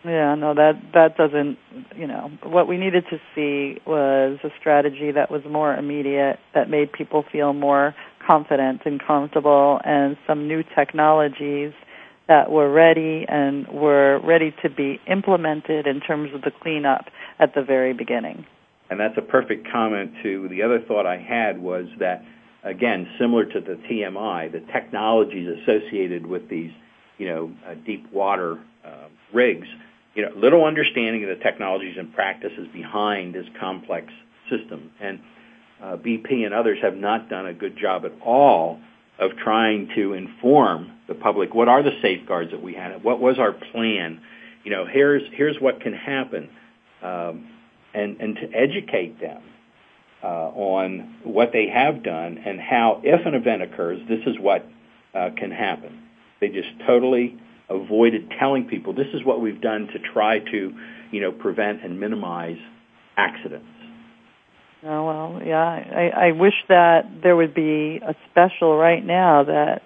[0.04, 1.58] Yeah, no, that that doesn't.
[1.96, 6.70] You know, what we needed to see was a strategy that was more immediate, that
[6.70, 11.72] made people feel more confident and comfortable and some new technologies
[12.28, 17.06] that were ready and were ready to be implemented in terms of the cleanup
[17.38, 18.44] at the very beginning.
[18.90, 22.24] And that's a perfect comment to the other thought I had was that,
[22.64, 26.72] again, similar to the TMI, the technologies associated with these,
[27.18, 29.66] you know, uh, deep water uh, rigs,
[30.14, 34.12] you know, little understanding of the technologies and practices behind this complex
[34.50, 34.90] system.
[35.00, 35.20] And
[35.82, 38.80] uh, BP and others have not done a good job at all
[39.18, 43.38] of trying to inform the public what are the safeguards that we had, what was
[43.38, 44.20] our plan,
[44.64, 46.50] you know, here's here's what can happen,
[47.02, 47.48] um,
[47.94, 49.42] and and to educate them
[50.22, 54.66] uh, on what they have done and how, if an event occurs, this is what
[55.14, 56.02] uh, can happen.
[56.40, 60.72] They just totally avoided telling people this is what we've done to try to,
[61.12, 62.58] you know, prevent and minimize
[63.16, 63.66] accidents.
[64.88, 65.58] Oh well, yeah.
[65.58, 69.82] I, I wish that there would be a special right now that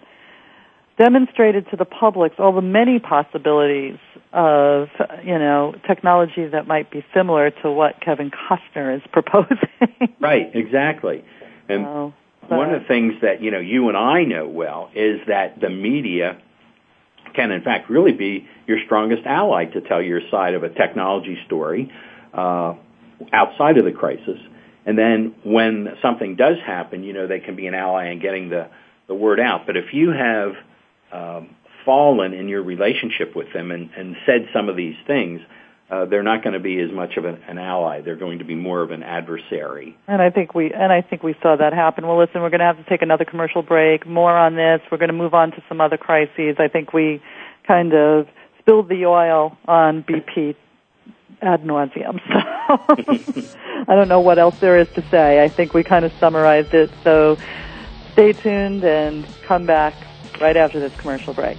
[0.98, 3.96] demonstrated to the public all the many possibilities
[4.34, 4.88] of
[5.24, 9.56] you know technology that might be similar to what Kevin Costner is proposing.
[10.20, 11.24] right, exactly.
[11.70, 12.14] And oh,
[12.48, 15.70] one of the things that you know you and I know well is that the
[15.70, 16.38] media
[17.34, 21.38] can in fact really be your strongest ally to tell your side of a technology
[21.46, 21.90] story
[22.34, 22.74] uh,
[23.32, 24.38] outside of the crisis
[24.86, 28.48] and then when something does happen, you know, they can be an ally in getting
[28.48, 28.68] the,
[29.08, 29.66] the word out.
[29.66, 30.52] But if you have
[31.12, 31.50] um,
[31.84, 35.40] fallen in your relationship with them and, and said some of these things,
[35.90, 38.00] uh, they're not going to be as much of an, an ally.
[38.00, 39.98] They're going to be more of an adversary.
[40.06, 42.06] And I think we and I think we saw that happen.
[42.06, 44.06] Well, listen, we're going to have to take another commercial break.
[44.06, 44.80] More on this.
[44.90, 46.56] We're going to move on to some other crises.
[46.58, 47.20] I think we
[47.66, 48.28] kind of
[48.60, 50.54] spilled the oil on BP
[51.42, 52.20] ad nauseum.
[52.70, 55.42] I don't know what else there is to say.
[55.42, 56.90] I think we kind of summarized it.
[57.02, 57.36] So
[58.12, 59.94] stay tuned and come back
[60.40, 61.58] right after this commercial break.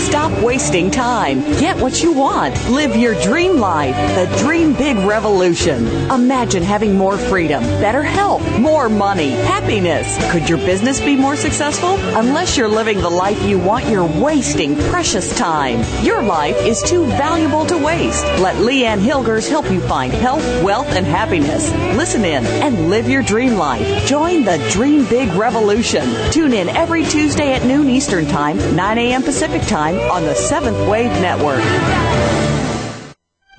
[0.00, 1.42] Stop wasting time.
[1.60, 2.54] Get what you want.
[2.70, 3.94] Live your dream life.
[4.14, 5.86] The Dream Big Revolution.
[6.10, 10.18] Imagine having more freedom, better health, more money, happiness.
[10.32, 11.96] Could your business be more successful?
[12.16, 15.84] Unless you're living the life you want, you're wasting precious time.
[16.02, 18.24] Your life is too valuable to waste.
[18.40, 21.70] Let Leanne Hilgers help you find health, wealth, and happiness.
[21.96, 24.06] Listen in and live your dream life.
[24.06, 26.08] Join the Dream Big Revolution.
[26.32, 29.22] Tune in every Tuesday at noon Eastern Time, 9 a.m.
[29.22, 31.64] Pacific Time on the Seventh Wave Network.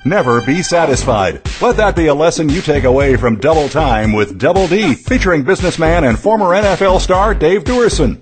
[0.03, 1.41] Never be satisfied.
[1.61, 5.43] Let that be a lesson you take away from Double Time with Double D, featuring
[5.43, 8.21] businessman and former NFL star Dave Duerson.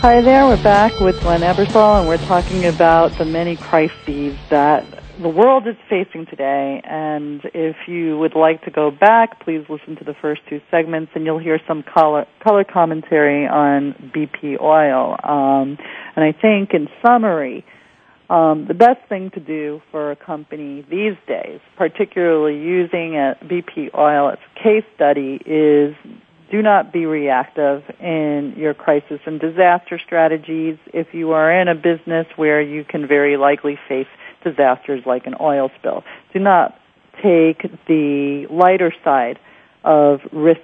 [0.00, 4.86] Hi there, we're back with Glenn Ebersole, and we're talking about the many crises that
[5.20, 6.80] the world is facing today.
[6.84, 11.10] And if you would like to go back, please listen to the first two segments,
[11.16, 15.16] and you'll hear some color, color commentary on BP oil.
[15.24, 15.76] Um,
[16.14, 17.64] and I think, in summary,
[18.30, 23.98] um, the best thing to do for a company these days, particularly using a BP
[23.98, 25.96] oil as a case study, is
[26.50, 31.74] do not be reactive in your crisis and disaster strategies if you are in a
[31.74, 34.06] business where you can very likely face
[34.42, 36.04] disasters like an oil spill.
[36.32, 36.78] Do not
[37.22, 39.38] take the lighter side
[39.84, 40.60] of risk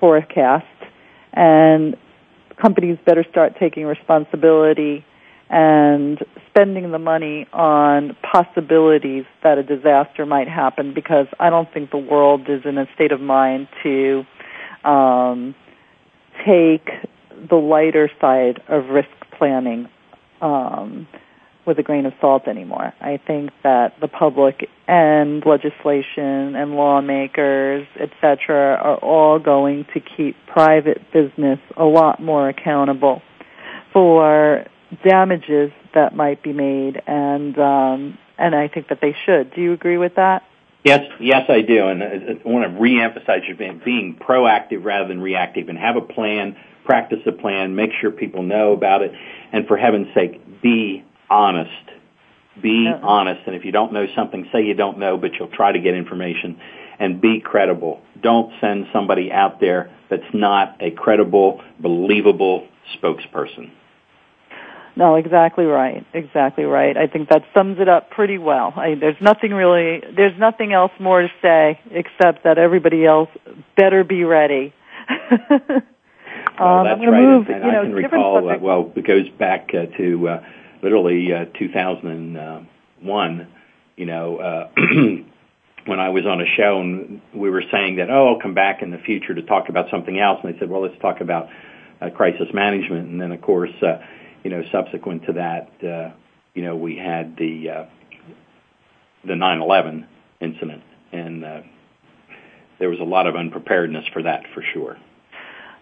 [0.00, 0.66] forecast
[1.32, 1.96] and
[2.60, 5.04] companies better start taking responsibility
[5.50, 11.90] and spending the money on possibilities that a disaster might happen because I don't think
[11.90, 14.24] the world is in a state of mind to
[14.84, 15.54] um,
[16.46, 16.88] take
[17.48, 19.88] the lighter side of risk planning
[20.40, 21.06] um,
[21.66, 22.92] with a grain of salt anymore.
[23.00, 30.36] I think that the public and legislation and lawmakers, etc., are all going to keep
[30.46, 33.22] private business a lot more accountable
[33.92, 34.66] for
[35.08, 39.54] damages that might be made, and um, and I think that they should.
[39.54, 40.42] Do you agree with that?
[40.84, 45.22] Yes, yes, I do, and I want to reemphasize your being, being proactive rather than
[45.22, 49.12] reactive, and have a plan, practice a plan, make sure people know about it,
[49.50, 51.70] and for heaven's sake, be honest.
[52.60, 53.00] Be Yeah.
[53.02, 55.78] honest, and if you don't know something, say you don't know, but you'll try to
[55.78, 56.56] get information,
[57.00, 58.02] and be credible.
[58.20, 63.70] Don't send somebody out there that's not a credible, believable spokesperson.
[64.96, 66.06] No, exactly right.
[66.14, 66.96] Exactly right.
[66.96, 68.72] I think that sums it up pretty well.
[68.76, 73.28] I, there's nothing really, there's nothing else more to say except that everybody else
[73.76, 74.72] better be ready.
[76.58, 77.22] Well, um, that's I'm right.
[77.22, 80.42] move, and you know, I can recall, uh, well, it goes back uh, to uh,
[80.82, 83.48] literally uh, 2001,
[83.96, 84.68] you know, uh,
[85.86, 88.82] when I was on a show and we were saying that, oh, I'll come back
[88.82, 91.48] in the future to talk about something else, and they said, well, let's talk about
[92.00, 93.98] uh, crisis management, and then of course, uh,
[94.44, 96.14] you know, subsequent to that, uh,
[96.54, 97.84] you know, we had the uh,
[99.24, 100.06] the 9/11
[100.40, 100.82] incident,
[101.12, 101.60] and uh,
[102.78, 104.96] there was a lot of unpreparedness for that, for sure.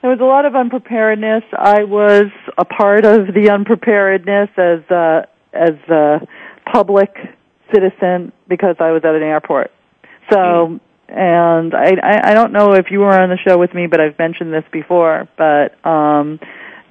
[0.03, 1.45] There was a lot of unpreparedness.
[1.53, 2.27] I was
[2.59, 6.27] a part of the unpreparedness as a, as a
[6.71, 7.15] public
[7.73, 9.71] citizen because I was at an airport.
[10.29, 10.81] So, mm.
[11.09, 14.01] and I, I, I don't know if you were on the show with me, but
[14.01, 16.41] I've mentioned this before, but, um,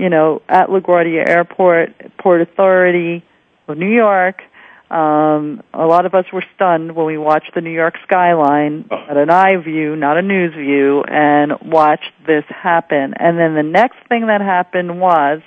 [0.02, 3.24] you know, at LaGuardia Airport, Port Authority
[3.68, 4.42] of New York,
[4.90, 9.06] um, a lot of us were stunned when we watched the New York skyline oh.
[9.08, 13.14] at an eye view, not a news view, and watched this happen.
[13.16, 15.42] And then the next thing that happened was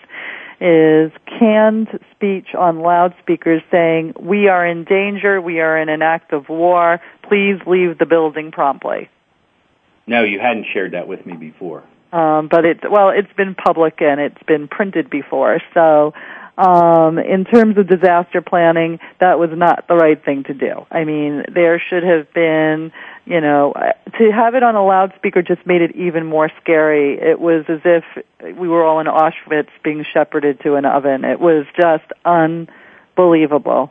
[0.60, 5.40] is canned speech on loudspeakers saying, "We are in danger.
[5.40, 7.00] We are in an act of war.
[7.28, 9.10] Please leave the building promptly."
[10.06, 11.82] No, you hadn't shared that with me before.
[12.14, 15.58] Um, but it's well, it's been public and it's been printed before.
[15.74, 16.14] So
[16.56, 20.86] um, in terms of disaster planning, that was not the right thing to do.
[20.92, 22.92] I mean, there should have been,
[23.24, 23.74] you know,
[24.18, 27.18] to have it on a loudspeaker just made it even more scary.
[27.20, 28.04] It was as if
[28.56, 31.24] we were all in Auschwitz being shepherded to an oven.
[31.24, 33.90] It was just unbelievable.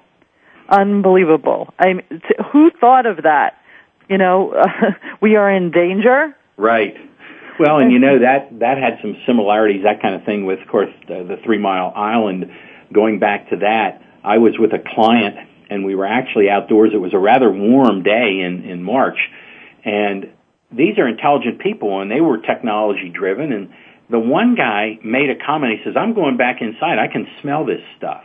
[0.69, 1.73] Unbelievable.
[1.77, 2.21] I mean,
[2.53, 3.59] who thought of that?
[4.07, 4.53] You know,
[5.21, 6.37] we are in danger.
[6.55, 6.95] Right.
[7.63, 10.67] Well, and you know that that had some similarities, that kind of thing, with of
[10.67, 12.51] course the, the Three Mile Island.
[12.91, 15.37] Going back to that, I was with a client,
[15.69, 16.91] and we were actually outdoors.
[16.93, 19.15] It was a rather warm day in in March,
[19.85, 20.29] and
[20.73, 23.53] these are intelligent people, and they were technology driven.
[23.53, 23.69] And
[24.09, 25.79] the one guy made a comment.
[25.79, 26.99] He says, "I'm going back inside.
[26.99, 28.23] I can smell this stuff."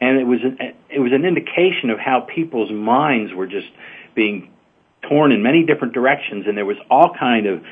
[0.00, 3.70] And it was an, it was an indication of how people's minds were just
[4.14, 4.52] being
[5.08, 7.62] torn in many different directions, and there was all kind of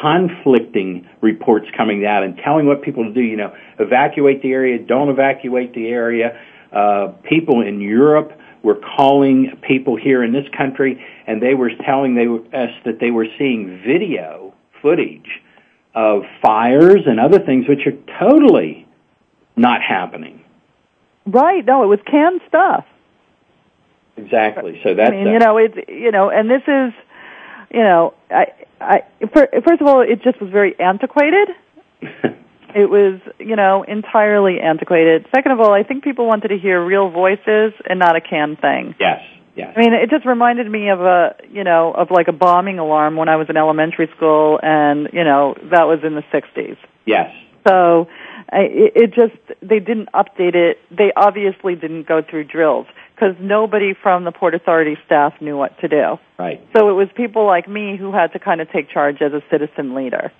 [0.00, 3.20] conflicting reports coming out and telling what people to do.
[3.20, 6.38] You know, evacuate the area, don't evacuate the area.
[6.72, 12.14] Uh, people in Europe were calling people here in this country, and they were telling
[12.14, 12.26] they
[12.56, 15.40] us that they were seeing video footage
[15.94, 18.86] of fires and other things which are totally
[19.56, 20.42] not happening.
[21.26, 21.64] Right.
[21.64, 22.84] No, it was canned stuff.
[24.16, 24.80] Exactly.
[24.82, 25.10] So that's.
[25.10, 26.92] I mean, you know, it's you know, and this is,
[27.70, 28.46] you know, I,
[28.80, 29.02] I
[29.32, 31.48] first of all, it just was very antiquated.
[32.74, 35.26] it was, you know, entirely antiquated.
[35.34, 38.60] Second of all, I think people wanted to hear real voices and not a canned
[38.60, 38.94] thing.
[38.98, 39.22] Yes.
[39.54, 39.74] Yes.
[39.76, 43.16] I mean, it just reminded me of a, you know, of like a bombing alarm
[43.16, 46.78] when I was in elementary school, and you know, that was in the '60s.
[47.04, 47.30] Yes.
[47.68, 48.08] So,
[48.50, 50.78] I, it, it just they didn't update it.
[50.90, 52.86] They obviously didn't go through drills
[53.22, 56.18] because nobody from the Port Authority staff knew what to do.
[56.38, 56.60] Right.
[56.74, 59.42] So it was people like me who had to kind of take charge as a
[59.50, 60.32] citizen leader.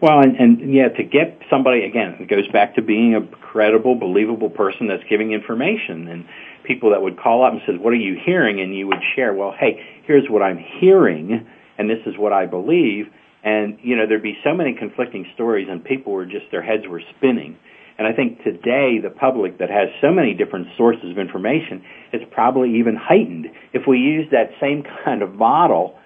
[0.00, 3.94] Well, and, and yeah, to get somebody again, it goes back to being a credible,
[3.96, 6.26] believable person that's giving information, and
[6.62, 9.32] people that would call up and says, "What are you hearing?" and you would share,
[9.32, 11.46] "Well, hey, here's what I'm hearing,
[11.78, 13.08] and this is what I believe."
[13.42, 16.86] And you know, there'd be so many conflicting stories, and people were just their heads
[16.86, 17.56] were spinning.
[17.96, 22.22] And I think today the public that has so many different sources of information is
[22.32, 23.50] probably even heightened.
[23.72, 25.98] If we use that same kind of model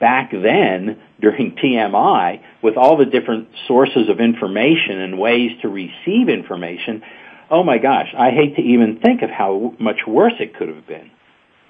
[0.00, 6.28] back then during TMI with all the different sources of information and ways to receive
[6.28, 7.02] information,
[7.50, 10.86] oh my gosh, I hate to even think of how much worse it could have
[10.86, 11.10] been.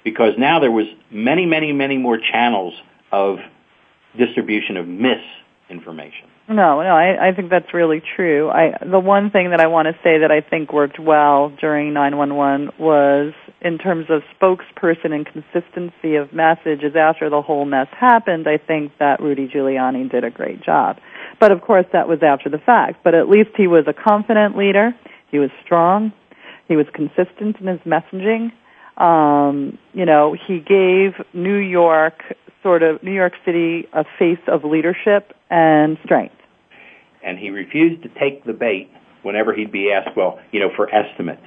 [0.03, 2.75] Because now there was many, many, many more channels
[3.11, 3.39] of
[4.17, 6.29] distribution of misinformation.
[6.47, 8.49] No, no, I, I think that's really true.
[8.51, 11.91] I the one thing that I want to say that I think worked well during
[11.91, 18.47] 911 was in terms of spokesperson and consistency of messages after the whole mess happened.
[18.47, 20.97] I think that Rudy Giuliani did a great job.
[21.39, 23.03] But of course that was after the fact.
[23.03, 24.91] But at least he was a confident leader.
[25.31, 26.13] He was strong.
[26.67, 28.51] He was consistent in his messaging.
[29.01, 32.21] Um, you know, he gave New York
[32.65, 36.33] sort of New York City a face of leadership and strength.
[37.23, 38.89] And he refused to take the bait
[39.21, 41.45] whenever he'd be asked, well, you know, for estimates.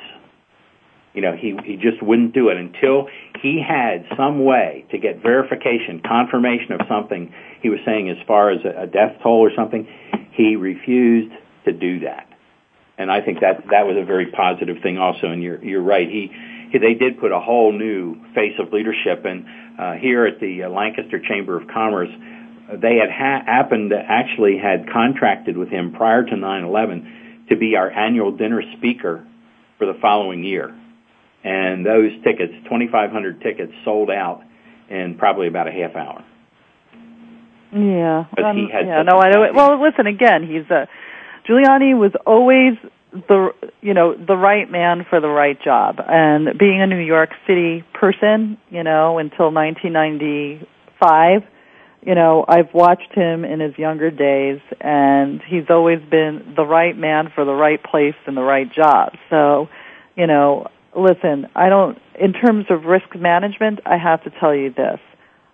[1.14, 3.09] You know, he, he just wouldn't do it until
[3.43, 8.51] he had some way to get verification, confirmation of something he was saying as far
[8.51, 9.89] as a, a death toll or something.
[10.31, 11.33] He refused
[11.64, 12.29] to do that.
[12.97, 15.27] And I think that that was a very positive thing also.
[15.27, 16.09] And you're, you're right.
[16.09, 16.31] He,
[16.73, 19.25] they did put a whole new face of leadership.
[19.25, 19.47] And
[19.79, 23.97] uh, here at the uh, Lancaster Chamber of Commerce, uh, they had ha- happened to
[23.97, 29.27] actually had contracted with him prior to 9/11 to be our annual dinner speaker
[29.79, 30.75] for the following year.
[31.45, 34.43] and those tickets, 2,500 tickets, sold out
[34.91, 36.25] in probably about a half hour.
[37.73, 38.25] Yeah.
[38.37, 38.57] Had
[38.87, 39.03] yeah.
[39.03, 39.55] No, I don't.
[39.55, 40.07] Well, listen.
[40.07, 40.89] Again, he's a
[41.49, 42.75] Giuliani was always
[43.13, 47.31] the you know the right man for the right job, and being a New York
[47.47, 51.43] City person, you know, until 1995.
[52.01, 56.97] You know, I've watched him in his younger days, and he's always been the right
[56.97, 59.15] man for the right place and the right job.
[59.29, 59.69] So,
[60.17, 64.73] you know, listen, I don't, in terms of risk management, I have to tell you
[64.73, 65.01] this.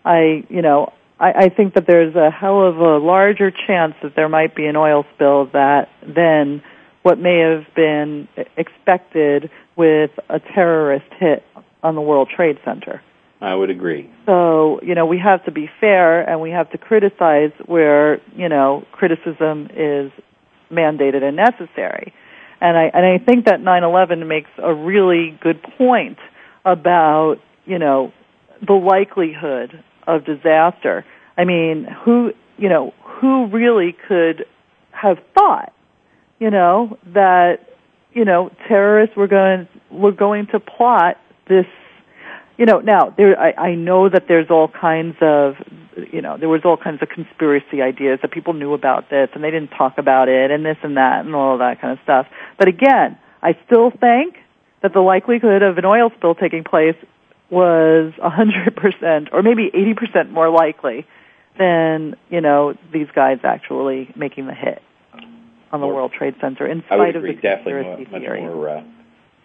[0.05, 4.15] I, you know, I, I think that there's a hell of a larger chance that
[4.15, 6.63] there might be an oil spill that than
[7.05, 8.27] what may have been
[8.57, 11.45] expected with a terrorist hit
[11.83, 13.03] on the World Trade Center.
[13.43, 14.11] I would agree.
[14.25, 18.49] So, you know, we have to be fair and we have to criticize where, you
[18.49, 20.11] know, criticism is
[20.73, 22.15] mandated and necessary.
[22.63, 26.19] And I and I think that 9/11 makes a really good point
[26.65, 27.37] about,
[27.67, 28.13] you know,
[28.67, 31.05] the likelihood of disaster.
[31.37, 34.47] I mean, who, you know, who really could
[34.93, 35.75] have thought,
[36.39, 37.61] you know, that
[38.13, 41.19] you know, terrorists were going were going to plot
[41.49, 41.67] this
[42.57, 45.57] you know, now there I, I know that there's all kinds of
[46.13, 49.45] you know, there was all kinds of conspiracy ideas that people knew about this and
[49.45, 52.27] they didn't talk about it and this and that and all that kind of stuff.
[52.59, 54.37] But again, I still think
[54.83, 56.97] that the likelihood of an oil spill taking place
[57.51, 61.07] was a hundred percent or maybe eighty percent more likely
[61.59, 64.83] than, you know, these guys actually making the hit
[65.75, 68.23] on the Or- World Trade Center in I would spite of the conspiracy more, much
[68.23, 68.41] theory.
[68.43, 68.83] more uh,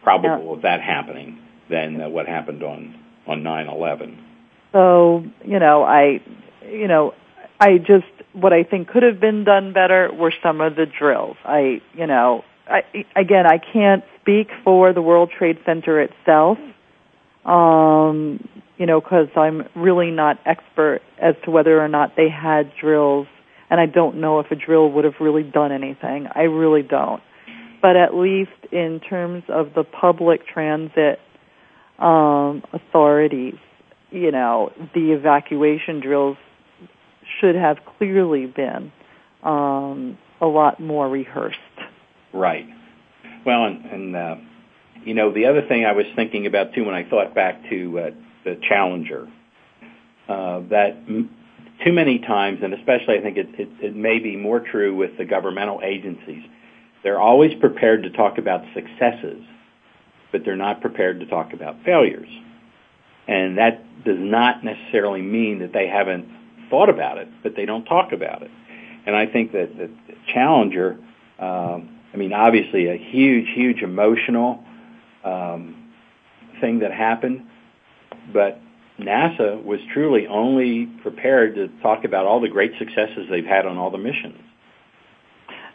[0.03, 2.95] probable of that happening than uh, what happened on
[3.27, 4.15] on 9/11.
[4.71, 6.21] So, you know, I,
[6.67, 7.13] you know,
[7.59, 11.37] I just, what I think could have been done better were some of the drills.
[11.43, 12.81] I, you know, I,
[13.15, 16.57] again, I can't speak for the World Trade Center itself,
[17.45, 22.71] um, you know, because I'm really not expert as to whether or not they had
[22.79, 23.27] drills,
[23.69, 26.27] and I don't know if a drill would have really done anything.
[26.33, 27.21] I really don't.
[27.81, 31.19] But at least in terms of the public transit
[31.97, 33.55] um, authorities,
[34.11, 36.37] you know, the evacuation drills
[37.39, 38.91] should have clearly been
[39.43, 41.57] um, a lot more rehearsed.
[42.33, 42.65] Right.
[43.45, 44.35] Well, and, and uh,
[45.03, 47.99] you know, the other thing I was thinking about too when I thought back to
[47.99, 48.09] uh,
[48.43, 49.27] the Challenger,
[50.27, 50.97] uh, that
[51.83, 55.17] too many times, and especially I think it, it, it may be more true with
[55.17, 56.43] the governmental agencies,
[57.03, 59.41] they're always prepared to talk about successes,
[60.31, 62.29] but they're not prepared to talk about failures.
[63.27, 66.27] And that does not necessarily mean that they haven't
[66.69, 68.51] thought about it, but they don't talk about it.
[69.05, 69.89] And I think that the
[70.33, 70.99] Challenger,
[71.39, 74.63] um, I mean, obviously a huge, huge emotional
[75.23, 75.91] um,
[76.59, 77.45] thing that happened,
[78.33, 78.59] but
[78.99, 83.77] NASA was truly only prepared to talk about all the great successes they've had on
[83.77, 84.39] all the missions.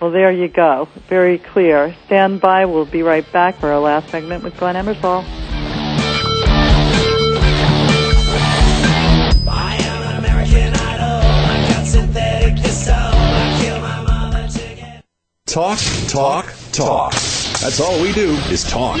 [0.00, 0.88] Well, there you go.
[1.08, 1.94] Very clear.
[2.06, 2.64] Stand by.
[2.66, 5.24] We'll be right back for our last segment with Glenn Ebersole.
[9.46, 11.20] I am an American Idol.
[11.22, 12.92] I got synthetic disco.
[12.92, 15.04] I kill my mother to get.
[15.46, 15.78] Talk,
[16.08, 17.12] talk, talk.
[17.12, 19.00] That's all we do is talk.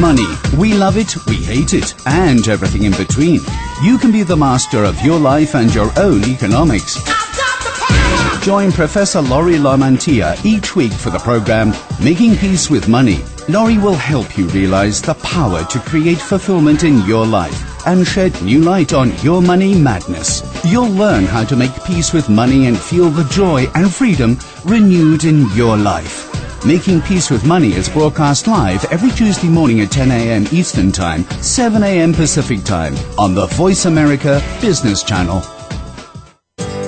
[0.00, 0.26] Money.
[0.56, 3.40] We love it, we hate it, and everything in between.
[3.82, 6.98] You can be the master of your life and your own economics.
[8.42, 11.72] Join Professor Laurie Lamantia each week for the program
[12.02, 13.20] Making Peace with Money.
[13.48, 18.40] Laurie will help you realize the power to create fulfillment in your life and shed
[18.42, 20.42] new light on your money madness.
[20.64, 25.24] You'll learn how to make peace with money and feel the joy and freedom renewed
[25.24, 26.31] in your life.
[26.64, 30.46] Making Peace with Money is broadcast live every Tuesday morning at 10 a.m.
[30.52, 32.12] Eastern Time, 7 a.m.
[32.14, 35.42] Pacific Time on the Voice America Business Channel.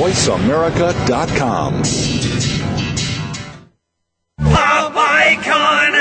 [0.00, 1.82] VoiceAmerica.com.
[4.50, 5.92] Pop icon.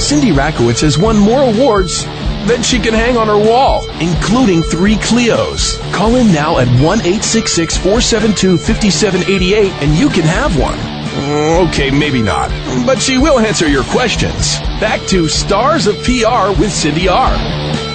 [0.00, 2.04] Cindy Rakowitz has won more awards
[2.48, 5.78] than she can hang on her wall, including three Clios.
[5.92, 10.76] Call in now at 1 866 472 5788 and you can have one.
[10.76, 12.50] Mm, okay, maybe not,
[12.84, 14.58] but she will answer your questions.
[14.80, 17.89] Back to Stars of PR with Cindy R.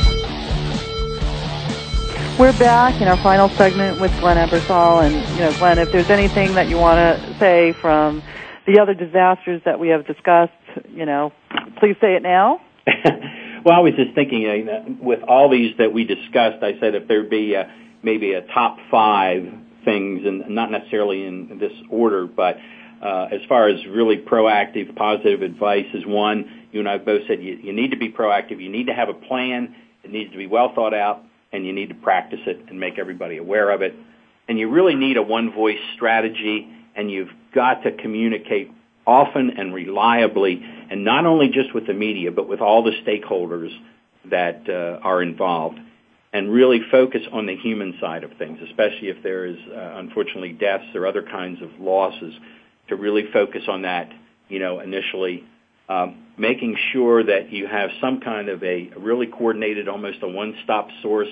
[2.37, 6.09] We're back in our final segment with Glenn Ebersole, and you know, Glenn, if there's
[6.09, 8.21] anything that you want to say from
[8.67, 10.51] the other disasters that we have discussed,
[10.89, 11.31] you know,
[11.79, 12.59] please say it now.
[13.65, 16.93] well, I was just thinking, uh, that with all these that we discussed, I said
[16.93, 17.63] if there'd be uh,
[18.03, 19.43] maybe a top five
[19.85, 22.57] things, and not necessarily in this order, but
[23.01, 26.67] uh, as far as really proactive, positive advice is one.
[26.73, 28.61] You and I both said you, you need to be proactive.
[28.61, 29.73] You need to have a plan.
[30.03, 31.23] It needs to be well thought out,
[31.55, 33.95] and you need to practice it and make everybody aware of it.
[34.47, 38.71] And you really need a one voice strategy, and you've got to communicate
[39.07, 43.69] often and reliably, and not only just with the media, but with all the stakeholders
[44.29, 45.79] that uh, are involved,
[46.33, 50.51] and really focus on the human side of things, especially if there is uh, unfortunately
[50.51, 52.33] deaths or other kinds of losses,
[52.89, 54.11] to really focus on that,
[54.49, 55.43] you know, initially.
[55.87, 60.89] Um, making sure that you have some kind of a really coordinated, almost a one-stop
[61.01, 61.29] source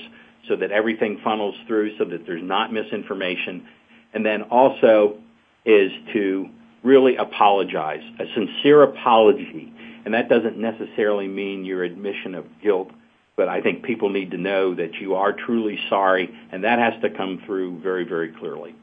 [0.48, 3.68] so that everything funnels through so that there's not misinformation.
[4.14, 5.18] And then also
[5.66, 6.50] is to
[6.84, 9.74] really apologize, a sincere apology.
[10.06, 12.92] And that doesn't necessarily mean your admission of guilt,
[13.36, 17.02] but I think people need to know that you are truly sorry, and that has
[17.02, 18.76] to come through very, very clearly.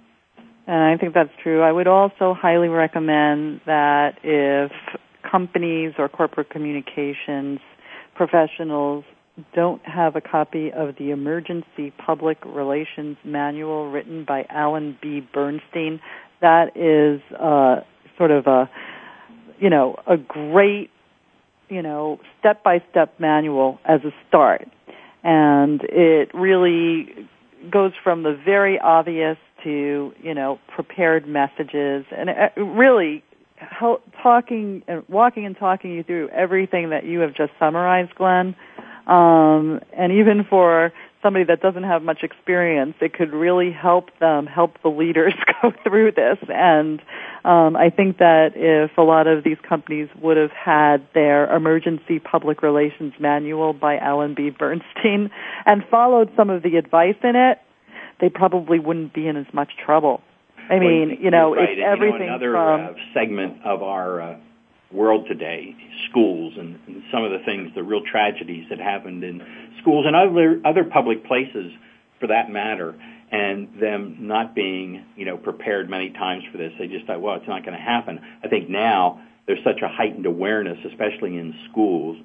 [0.66, 1.62] And I think that's true.
[1.62, 4.72] I would also highly recommend that if
[5.30, 7.60] companies or corporate communications
[8.14, 9.04] professionals
[9.54, 15.26] don't have a copy of the Emergency Public Relations Manual written by Alan B.
[15.32, 16.00] Bernstein,
[16.42, 17.80] that is uh,
[18.18, 18.68] sort of a,
[19.58, 20.90] you know, a great,
[21.70, 24.68] you know, step-by-step manual as a start.
[25.22, 27.28] And it really
[27.70, 33.29] goes from the very obvious to, you know, prepared messages and it really help
[34.22, 38.54] talking and walking and talking you through everything that you have just summarized, Glenn.
[39.06, 40.92] Um, and even for
[41.22, 45.72] somebody that doesn't have much experience, it could really help them help the leaders go
[45.82, 46.38] through this.
[46.48, 47.00] And
[47.44, 52.18] um, I think that if a lot of these companies would have had their emergency
[52.18, 54.50] public relations manual by Alan B.
[54.50, 55.30] Bernstein
[55.66, 57.58] and followed some of the advice in it,
[58.20, 60.22] they probably wouldn't be in as much trouble.
[60.70, 61.62] I mean, you know, right.
[61.62, 64.36] it's And, you know, everything another from uh, segment of our uh,
[64.92, 65.76] world today,
[66.08, 69.42] schools and, and some of the things, the real tragedies that happened in
[69.80, 71.72] schools and other other public places,
[72.18, 72.94] for that matter,
[73.30, 76.72] and them not being you know prepared many times for this.
[76.78, 78.20] They just thought, well, it's not going to happen.
[78.44, 82.16] I think now there's such a heightened awareness, especially in schools,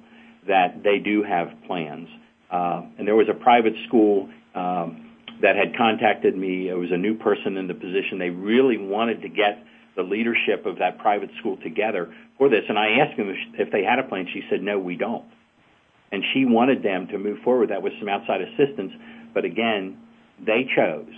[0.46, 2.08] that they do have plans.
[2.50, 4.28] Uh, and there was a private school.
[4.54, 5.05] Um,
[5.42, 6.68] that had contacted me.
[6.68, 8.18] It was a new person in the position.
[8.18, 9.64] They really wanted to get
[9.96, 12.64] the leadership of that private school together for this.
[12.68, 14.26] And I asked them if, they had a plan.
[14.32, 15.24] She said, no, we don't.
[16.12, 17.70] And she wanted them to move forward.
[17.70, 18.92] That with some outside assistance.
[19.34, 19.98] But again,
[20.44, 21.12] they chose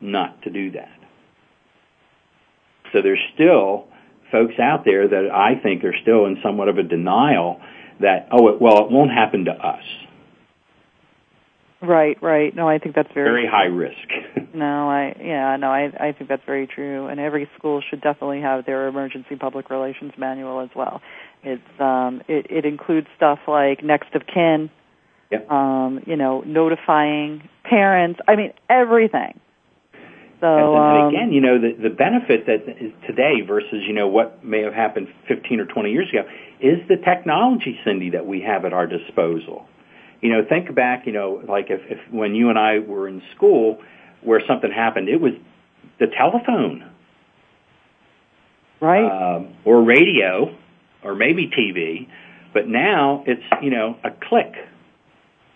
[0.00, 0.96] not to do that.
[2.92, 3.86] So there's still
[4.32, 7.60] folks out there that I think are still in somewhat of a denial
[8.00, 9.82] that, oh, it, well, it won't happen to us.
[11.82, 12.54] Right, right.
[12.54, 13.96] No, I think that's very very high risk.
[14.54, 17.06] no, I yeah, no, I I think that's very true.
[17.06, 21.00] And every school should definitely have their emergency public relations manual as well.
[21.42, 24.68] It's um it it includes stuff like next of kin,
[25.30, 25.50] Yep.
[25.50, 28.20] um, you know, notifying parents.
[28.28, 29.40] I mean, everything.
[30.40, 33.94] So and, and um, again, you know, the the benefit that is today versus you
[33.94, 36.28] know what may have happened 15 or 20 years ago
[36.60, 39.66] is the technology, Cindy, that we have at our disposal.
[40.20, 43.22] You know, think back, you know, like if, if when you and I were in
[43.34, 43.80] school,
[44.22, 45.32] where something happened, it was
[45.98, 46.90] the telephone,
[48.80, 50.54] right, um, or radio,
[51.02, 52.08] or maybe TV.
[52.52, 54.52] But now it's you know a click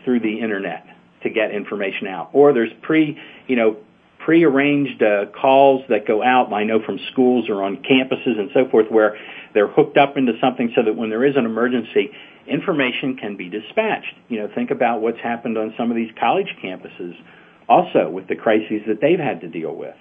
[0.05, 0.87] through the internet
[1.23, 3.77] to get information out, or there's pre you know
[4.25, 6.53] prearranged uh, calls that go out.
[6.53, 9.16] I know from schools or on campuses and so forth where
[9.53, 12.11] they're hooked up into something so that when there is an emergency,
[12.47, 14.14] information can be dispatched.
[14.29, 17.14] You know, think about what's happened on some of these college campuses
[17.68, 19.95] also with the crises that they've had to deal with.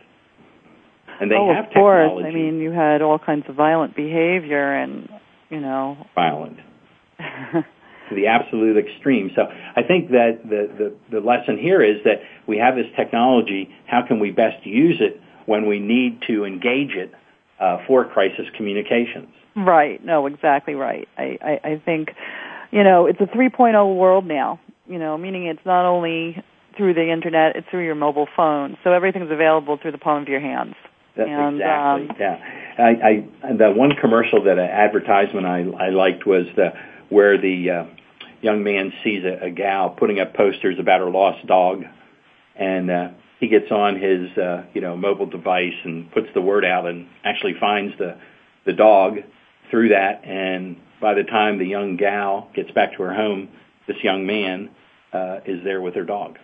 [1.19, 2.09] And they oh, have of course.
[2.09, 2.28] technology.
[2.28, 5.07] I mean, you had all kinds of violent behavior, and
[5.49, 6.57] you know, violent
[8.14, 9.32] to the absolute extreme.
[9.36, 13.70] So I think that the, the, the lesson here is that we have this technology.
[13.88, 17.11] How can we best use it when we need to engage it
[17.59, 19.30] uh, for crisis communications?
[19.55, 20.03] Right.
[20.03, 21.07] No, exactly right.
[21.18, 22.09] I, I, I think,
[22.72, 26.43] you know, it's a 3.0 world now, you know, meaning it's not only
[26.76, 28.78] through the internet, it's through your mobile phone.
[28.84, 30.74] So everything's available through the palm of your hands.
[31.16, 32.09] That's and, exactly.
[32.09, 32.39] Um, yeah.
[32.80, 36.70] I, I, the one commercial that uh, advertisement I, I liked was the,
[37.09, 37.92] where the, uh,
[38.43, 41.83] young man sees a, a gal putting up posters about her lost dog
[42.55, 46.63] and, uh, he gets on his, uh, you know, mobile device and puts the word
[46.63, 48.17] out and actually finds the,
[48.65, 49.17] the dog
[49.69, 53.49] through that, and by the time the young gal gets back to her home,
[53.87, 54.69] this young man
[55.11, 56.37] uh, is there with her dog.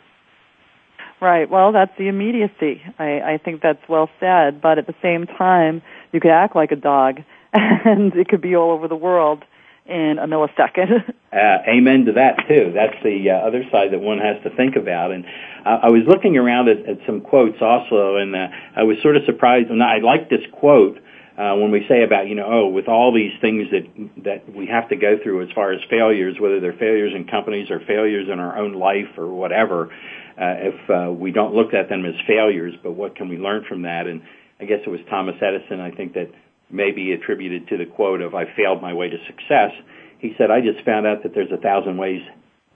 [1.21, 1.49] Right.
[1.49, 2.81] Well, that's the immediacy.
[2.97, 4.61] I, I think that's well said.
[4.61, 5.81] But at the same time,
[6.11, 7.19] you could act like a dog,
[7.53, 9.43] and it could be all over the world
[9.89, 11.09] in a millisecond.
[11.33, 12.71] uh, amen to that too.
[12.73, 15.11] That's the uh, other side that one has to think about.
[15.11, 15.25] And
[15.65, 19.17] uh, I was looking around at, at some quotes also, and uh, I was sort
[19.17, 19.69] of surprised.
[19.69, 20.97] And I like this quote
[21.37, 23.87] uh, when we say about you know oh with all these things that
[24.23, 27.71] that we have to go through as far as failures, whether they're failures in companies
[27.71, 29.89] or failures in our own life or whatever,
[30.37, 33.65] uh, if uh, we don't look at them as failures, but what can we learn
[33.67, 34.05] from that?
[34.07, 34.21] And
[34.59, 35.79] I guess it was Thomas Edison.
[35.79, 36.29] I think that
[36.69, 39.71] maybe attributed to the quote of "I failed my way to success."
[40.19, 42.21] He said, "I just found out that there's a thousand ways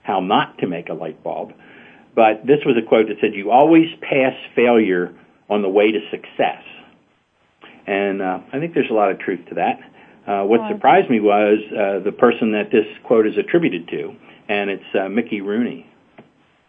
[0.02, 1.52] how not to make a light bulb."
[2.14, 5.12] But this was a quote that said, "You always pass failure
[5.48, 6.62] on the way to success."
[7.86, 9.80] And uh, I think there's a lot of truth to that.
[10.26, 14.16] Uh, what surprised me was uh, the person that this quote is attributed to,
[14.48, 15.86] and it's uh, Mickey Rooney.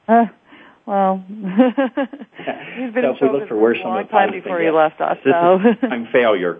[0.07, 0.26] Uh,
[0.86, 4.69] well, he's been so if we look for worse a on long time before he
[4.69, 5.17] left us.
[5.23, 6.59] This So is I'm failure,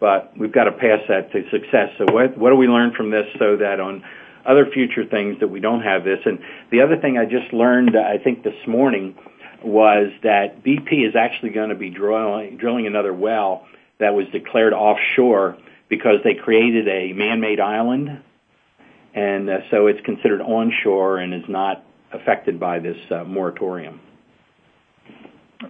[0.00, 1.90] but we've got to pass that to success.
[1.98, 4.02] So what what do we learn from this so that on
[4.44, 6.20] other future things that we don't have this?
[6.24, 6.40] And
[6.70, 9.16] the other thing I just learned, I think this morning,
[9.62, 13.66] was that BP is actually going to be drilling drilling another well
[13.98, 18.22] that was declared offshore because they created a man-made island,
[19.12, 24.00] and uh, so it's considered onshore and is not affected by this uh, moratorium.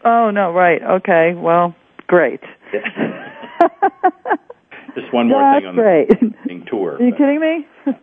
[0.04, 1.74] oh no, right, okay, well,
[2.06, 2.40] great.
[4.94, 6.08] Just one more That's thing on great.
[6.08, 6.96] the tour.
[6.96, 7.66] Are you kidding me?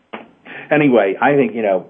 [0.71, 1.89] anyway, I think you know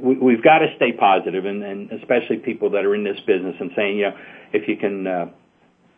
[0.00, 3.56] we, we've got to stay positive, and, and especially people that are in this business,
[3.58, 4.16] and saying you know
[4.52, 5.26] if you can uh,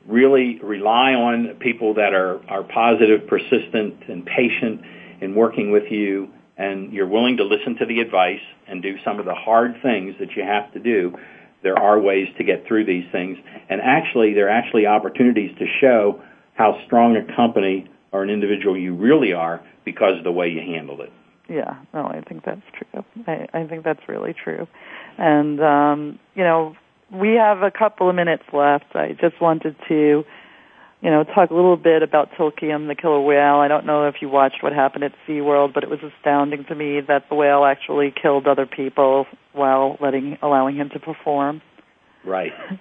[0.06, 4.80] really rely on people that are are positive, persistent, and patient
[5.20, 9.18] in working with you, and you're willing to listen to the advice and do some
[9.18, 11.14] of the hard things that you have to do.
[11.62, 13.36] There are ways to get through these things,
[13.68, 16.22] and actually, there are actually opportunities to show
[16.59, 20.61] how strong a company or an individual you really are because of the way you
[20.61, 21.12] handled it.
[21.48, 23.04] Yeah, no, I think that's true.
[23.26, 24.66] I, I think that's really true.
[25.16, 26.76] And, um, you know,
[27.11, 28.94] we have a couple of minutes left.
[28.94, 30.24] I just wanted to,
[31.00, 33.56] you know, talk a little bit about Tilikum, the killer whale.
[33.61, 36.74] I don't know if you watched what happened at SeaWorld, but it was astounding to
[36.74, 41.62] me that the whale actually killed other people while letting, allowing him to perform.
[42.24, 42.52] Right.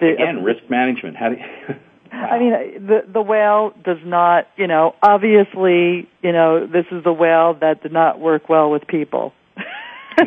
[0.00, 1.16] The- Again, risk management.
[1.16, 1.76] How do you,
[2.14, 7.12] I mean, the the whale does not, you know, obviously, you know, this is the
[7.12, 9.32] whale that did not work well with people.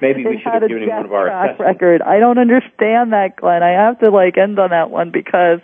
[0.00, 2.02] maybe we should have given him one of our track record.
[2.02, 3.62] I don't understand that, Glenn.
[3.62, 5.60] I have to like end on that one because,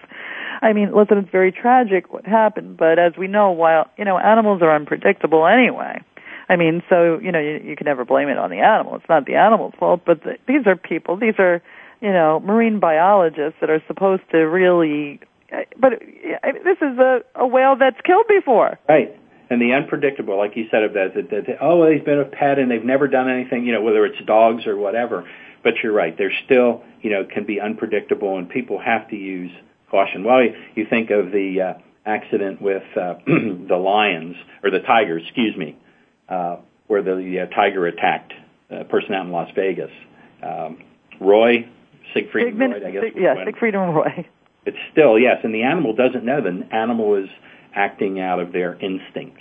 [0.62, 4.18] I mean, listen, it's very tragic what happened, but as we know, while you know,
[4.18, 6.00] animals are unpredictable anyway.
[6.48, 8.96] I mean, so you know, you, you can never blame it on the animal.
[8.96, 11.16] It's not the animal's fault, but the, these are people.
[11.16, 11.60] These are,
[12.00, 15.20] you know, marine biologists that are supposed to really.
[15.78, 15.94] But
[16.42, 18.78] I mean, this is a, a whale that's killed before.
[18.88, 19.18] Right.
[19.50, 22.58] And the unpredictable, like you said, of that, that, that oh, they've been a pet
[22.58, 25.28] and they've never done anything, you know, whether it's dogs or whatever.
[25.64, 29.50] But you're right, they're still, you know, can be unpredictable, and people have to use
[29.90, 30.22] caution.
[30.22, 35.22] Well, you, you think of the uh, accident with uh, the lions or the tigers,
[35.24, 35.76] excuse me,
[36.28, 38.34] uh, where the uh, tiger attacked
[38.70, 39.90] a person out in Las Vegas.
[40.42, 40.82] Um,
[41.20, 41.68] Roy,
[42.14, 43.02] Siegfried and Roy, I guess.
[43.02, 44.26] Sig- yeah, when- Siegfried and Roy.
[44.66, 46.42] It's still yes, and the animal doesn't know.
[46.42, 47.30] The animal is
[47.74, 49.40] acting out of their instincts.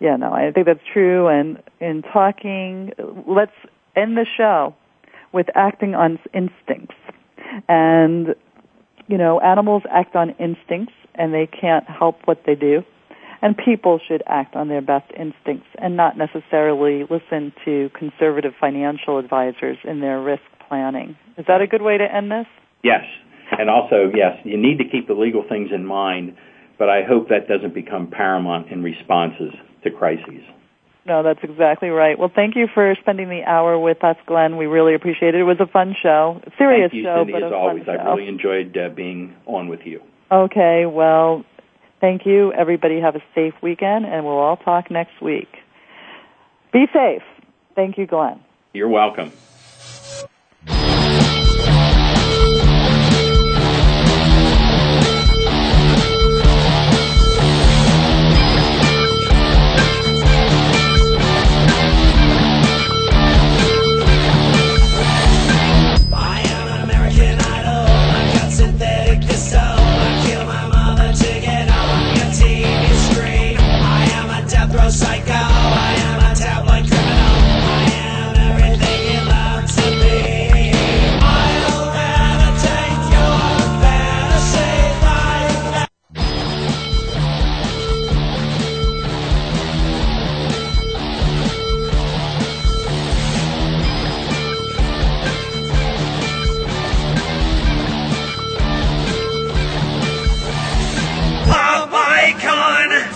[0.00, 1.28] Yeah, no, I think that's true.
[1.28, 2.92] And in talking,
[3.26, 3.54] let's
[3.94, 4.74] end the show
[5.32, 6.96] with acting on instincts.
[7.68, 8.34] And,
[9.06, 12.84] you know, animals act on instincts and they can't help what they do.
[13.42, 19.18] And people should act on their best instincts and not necessarily listen to conservative financial
[19.18, 21.16] advisors in their risk planning.
[21.38, 22.46] Is that a good way to end this?
[22.82, 23.04] Yes,
[23.52, 26.36] and also yes, you need to keep the legal things in mind,
[26.78, 29.52] but I hope that doesn't become paramount in responses
[29.84, 30.42] to crises.
[31.06, 32.18] No, that's exactly right.
[32.18, 34.56] Well, thank you for spending the hour with us, Glenn.
[34.56, 35.40] We really appreciate it.
[35.40, 37.84] It was a fun show, a serious Thank you, show, Cindy, but as a always.
[37.84, 38.14] fun I show.
[38.16, 40.00] really enjoyed uh, being on with you.
[40.32, 41.44] Okay, well,
[42.00, 42.52] thank you.
[42.52, 45.48] Everybody have a safe weekend, and we'll all talk next week.
[46.72, 47.22] Be safe.
[47.74, 48.40] Thank you, Glenn.
[48.72, 49.32] You're welcome.